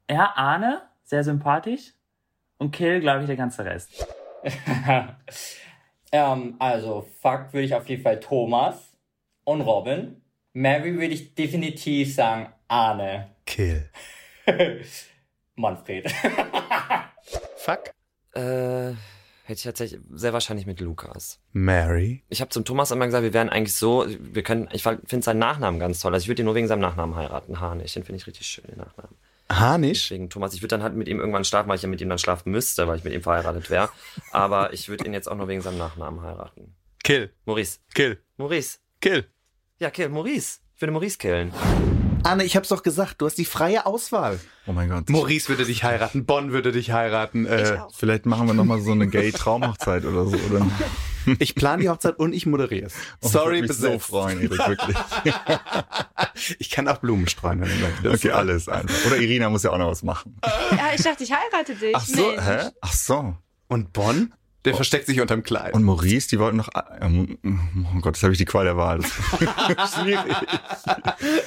[0.08, 1.92] ja, Arne, sehr sympathisch.
[2.58, 4.06] Und Kill, glaube ich, der ganze Rest.
[6.12, 8.96] ähm, also, fuck würde ich auf jeden Fall Thomas
[9.44, 10.21] und Robin.
[10.54, 13.30] Mary würde ich definitiv sagen Arne.
[13.46, 13.88] Kill.
[15.56, 16.10] Manfred.
[17.56, 17.90] Fuck.
[18.34, 18.92] Äh,
[19.44, 21.40] hätte ich tatsächlich sehr wahrscheinlich mit Lukas.
[21.52, 22.22] Mary.
[22.28, 25.38] Ich habe zum Thomas immer gesagt, wir wären eigentlich so, wir können, ich finde seinen
[25.38, 26.12] Nachnamen ganz toll.
[26.12, 27.92] Also ich würde ihn nur wegen seinem Nachnamen heiraten, Harnig.
[27.92, 29.14] Den finde ich richtig schön, den Nachnamen.
[29.50, 30.08] Harnisch.
[30.08, 32.08] Deswegen, Thomas, ich würde dann halt mit ihm irgendwann schlafen, weil ich ja mit ihm
[32.08, 33.90] dann schlafen müsste, weil ich mit ihm verheiratet wäre.
[34.30, 36.74] Aber ich würde ihn jetzt auch nur wegen seinem Nachnamen heiraten.
[37.04, 37.32] Kill.
[37.44, 37.80] Maurice.
[37.94, 38.18] Kill.
[38.36, 38.78] Maurice.
[39.00, 39.26] Kill.
[39.80, 40.60] Ja, kill, Maurice.
[40.74, 41.52] Ich würde Maurice killen.
[42.24, 44.38] Anne, ich hab's doch gesagt, du hast die freie Auswahl.
[44.66, 45.10] Oh mein Gott.
[45.10, 47.46] Maurice würde dich heiraten, Bonn würde dich heiraten.
[47.46, 47.78] Äh.
[47.92, 50.36] Vielleicht machen wir nochmal so eine Gay-Traumhochzeit oder so.
[50.36, 50.66] Oder?
[51.40, 52.94] ich plane die Hochzeit und ich moderiere es.
[53.22, 54.96] Oh, Sorry, ich würde mich so freuen, Erik, wirklich.
[56.58, 58.24] Ich kann auch Blumen streuen, wenn du möchtest.
[58.24, 59.06] Okay, alles einfach.
[59.06, 60.40] Oder Irina muss ja auch noch was machen.
[60.72, 61.94] Ja, ich dachte, ich heirate dich.
[61.94, 62.42] Ach so, Mensch.
[62.42, 62.70] hä?
[62.80, 63.36] Ach so.
[63.68, 64.34] Und Bonn?
[64.64, 65.74] Der versteckt sich unterm Kleid.
[65.74, 66.68] Und Maurice, die wollten noch.
[67.00, 67.38] Ähm,
[67.96, 69.00] oh Gott, jetzt habe ich die Qual der Wahl.
[69.02, 70.36] Schwierig.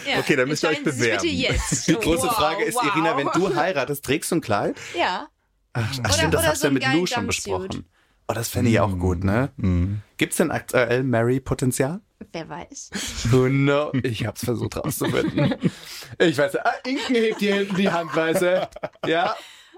[0.05, 1.21] Ja, Okay, dann müsst ihr euch bewerben.
[1.21, 1.87] Bitte jetzt.
[1.87, 2.85] Die große Wow, Frage ist, wow.
[2.85, 4.75] Irina, wenn du heiratest, trägst du ein Kleid?
[4.97, 5.27] Ja.
[5.73, 7.85] Ach, ach Oder- stimmt, das oder hast so du ja ein mit Lou schon besprochen.
[8.27, 9.51] Oh, das fände ich auch gut, ne?
[9.57, 10.01] Mhm.
[10.17, 12.01] Gibt's denn aktuell Mary-Potenzial?
[12.31, 12.89] Wer weiß.
[13.33, 15.53] Oh no, ich hab's versucht rauszufinden.
[16.17, 18.67] Ich weiß, ah, Inken hebt hier hinten die Handweise.
[19.05, 19.35] Ja,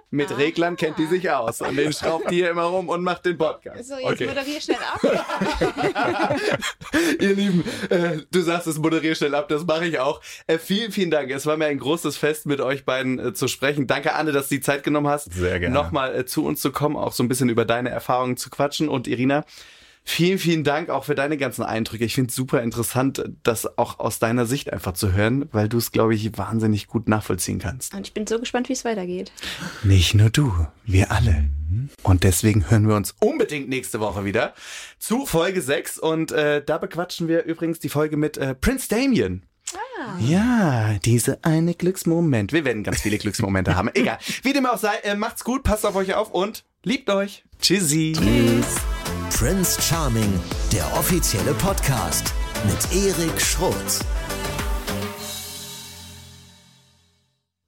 [0.09, 1.61] mit Reglern kennt die sich aus.
[1.61, 3.87] Und den schraubt die hier immer rum und macht den Podcast.
[3.87, 4.27] So, jetzt okay.
[4.27, 5.01] moderier schnell ab.
[7.19, 10.21] Ihr Lieben, äh, du sagst es, moderier schnell ab, das mache ich auch.
[10.47, 11.29] Äh, vielen, vielen Dank.
[11.29, 13.87] Es war mir ein großes Fest, mit euch beiden äh, zu sprechen.
[13.87, 15.75] Danke, Anne, dass du die Zeit genommen hast, Sehr gerne.
[15.75, 18.87] nochmal äh, zu uns zu kommen, auch so ein bisschen über deine Erfahrungen zu quatschen.
[18.87, 19.43] Und Irina,
[20.07, 22.05] vielen, vielen Dank auch für deine ganzen Eindrücke.
[22.05, 25.77] Ich finde es super interessant, das auch aus deiner Sicht einfach zu hören, weil du
[25.77, 27.93] es, glaube ich, wahnsinnig gut nachvollziehen kannst.
[27.93, 29.31] Und ich bin so gespannt, wie es weitergeht.
[29.83, 30.53] Nicht nur du,
[30.85, 31.49] wir alle.
[32.03, 34.53] Und deswegen hören wir uns unbedingt nächste Woche wieder
[34.97, 35.99] zu Folge 6.
[35.99, 39.43] Und äh, da bequatschen wir übrigens die Folge mit äh, Prince Damien.
[40.19, 42.53] Ja, diese eine Glücksmoment.
[42.53, 43.89] Wir werden ganz viele Glücksmomente haben.
[43.93, 44.17] Egal.
[44.43, 47.43] Wie dem auch sei, äh, macht's gut, passt auf euch auf und liebt euch.
[47.59, 48.13] Tschüssi.
[49.35, 50.39] Prince Charming,
[50.71, 52.33] der offizielle Podcast
[52.65, 54.03] mit Erik Schrotz.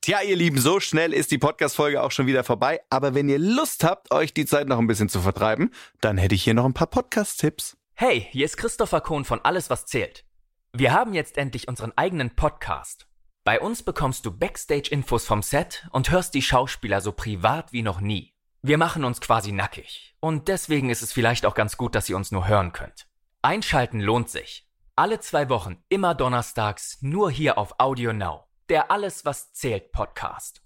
[0.02, 2.80] Tja, ihr Lieben, so schnell ist die Podcast-Folge auch schon wieder vorbei.
[2.90, 6.34] Aber wenn ihr Lust habt, euch die Zeit noch ein bisschen zu vertreiben, dann hätte
[6.34, 7.78] ich hier noch ein paar Podcast-Tipps.
[7.94, 10.26] Hey, hier ist Christopher Kohn von Alles, was zählt.
[10.74, 13.08] Wir haben jetzt endlich unseren eigenen Podcast.
[13.44, 18.02] Bei uns bekommst du Backstage-Infos vom Set und hörst die Schauspieler so privat wie noch
[18.02, 18.34] nie.
[18.62, 20.16] Wir machen uns quasi nackig.
[20.20, 23.08] Und deswegen ist es vielleicht auch ganz gut, dass ihr uns nur hören könnt.
[23.42, 24.68] Einschalten lohnt sich.
[24.98, 28.48] Alle zwei Wochen, immer donnerstags, nur hier auf Audio Now.
[28.68, 30.62] Der Alles, was zählt Podcast.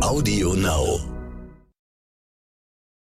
[0.00, 1.21] Audio Now.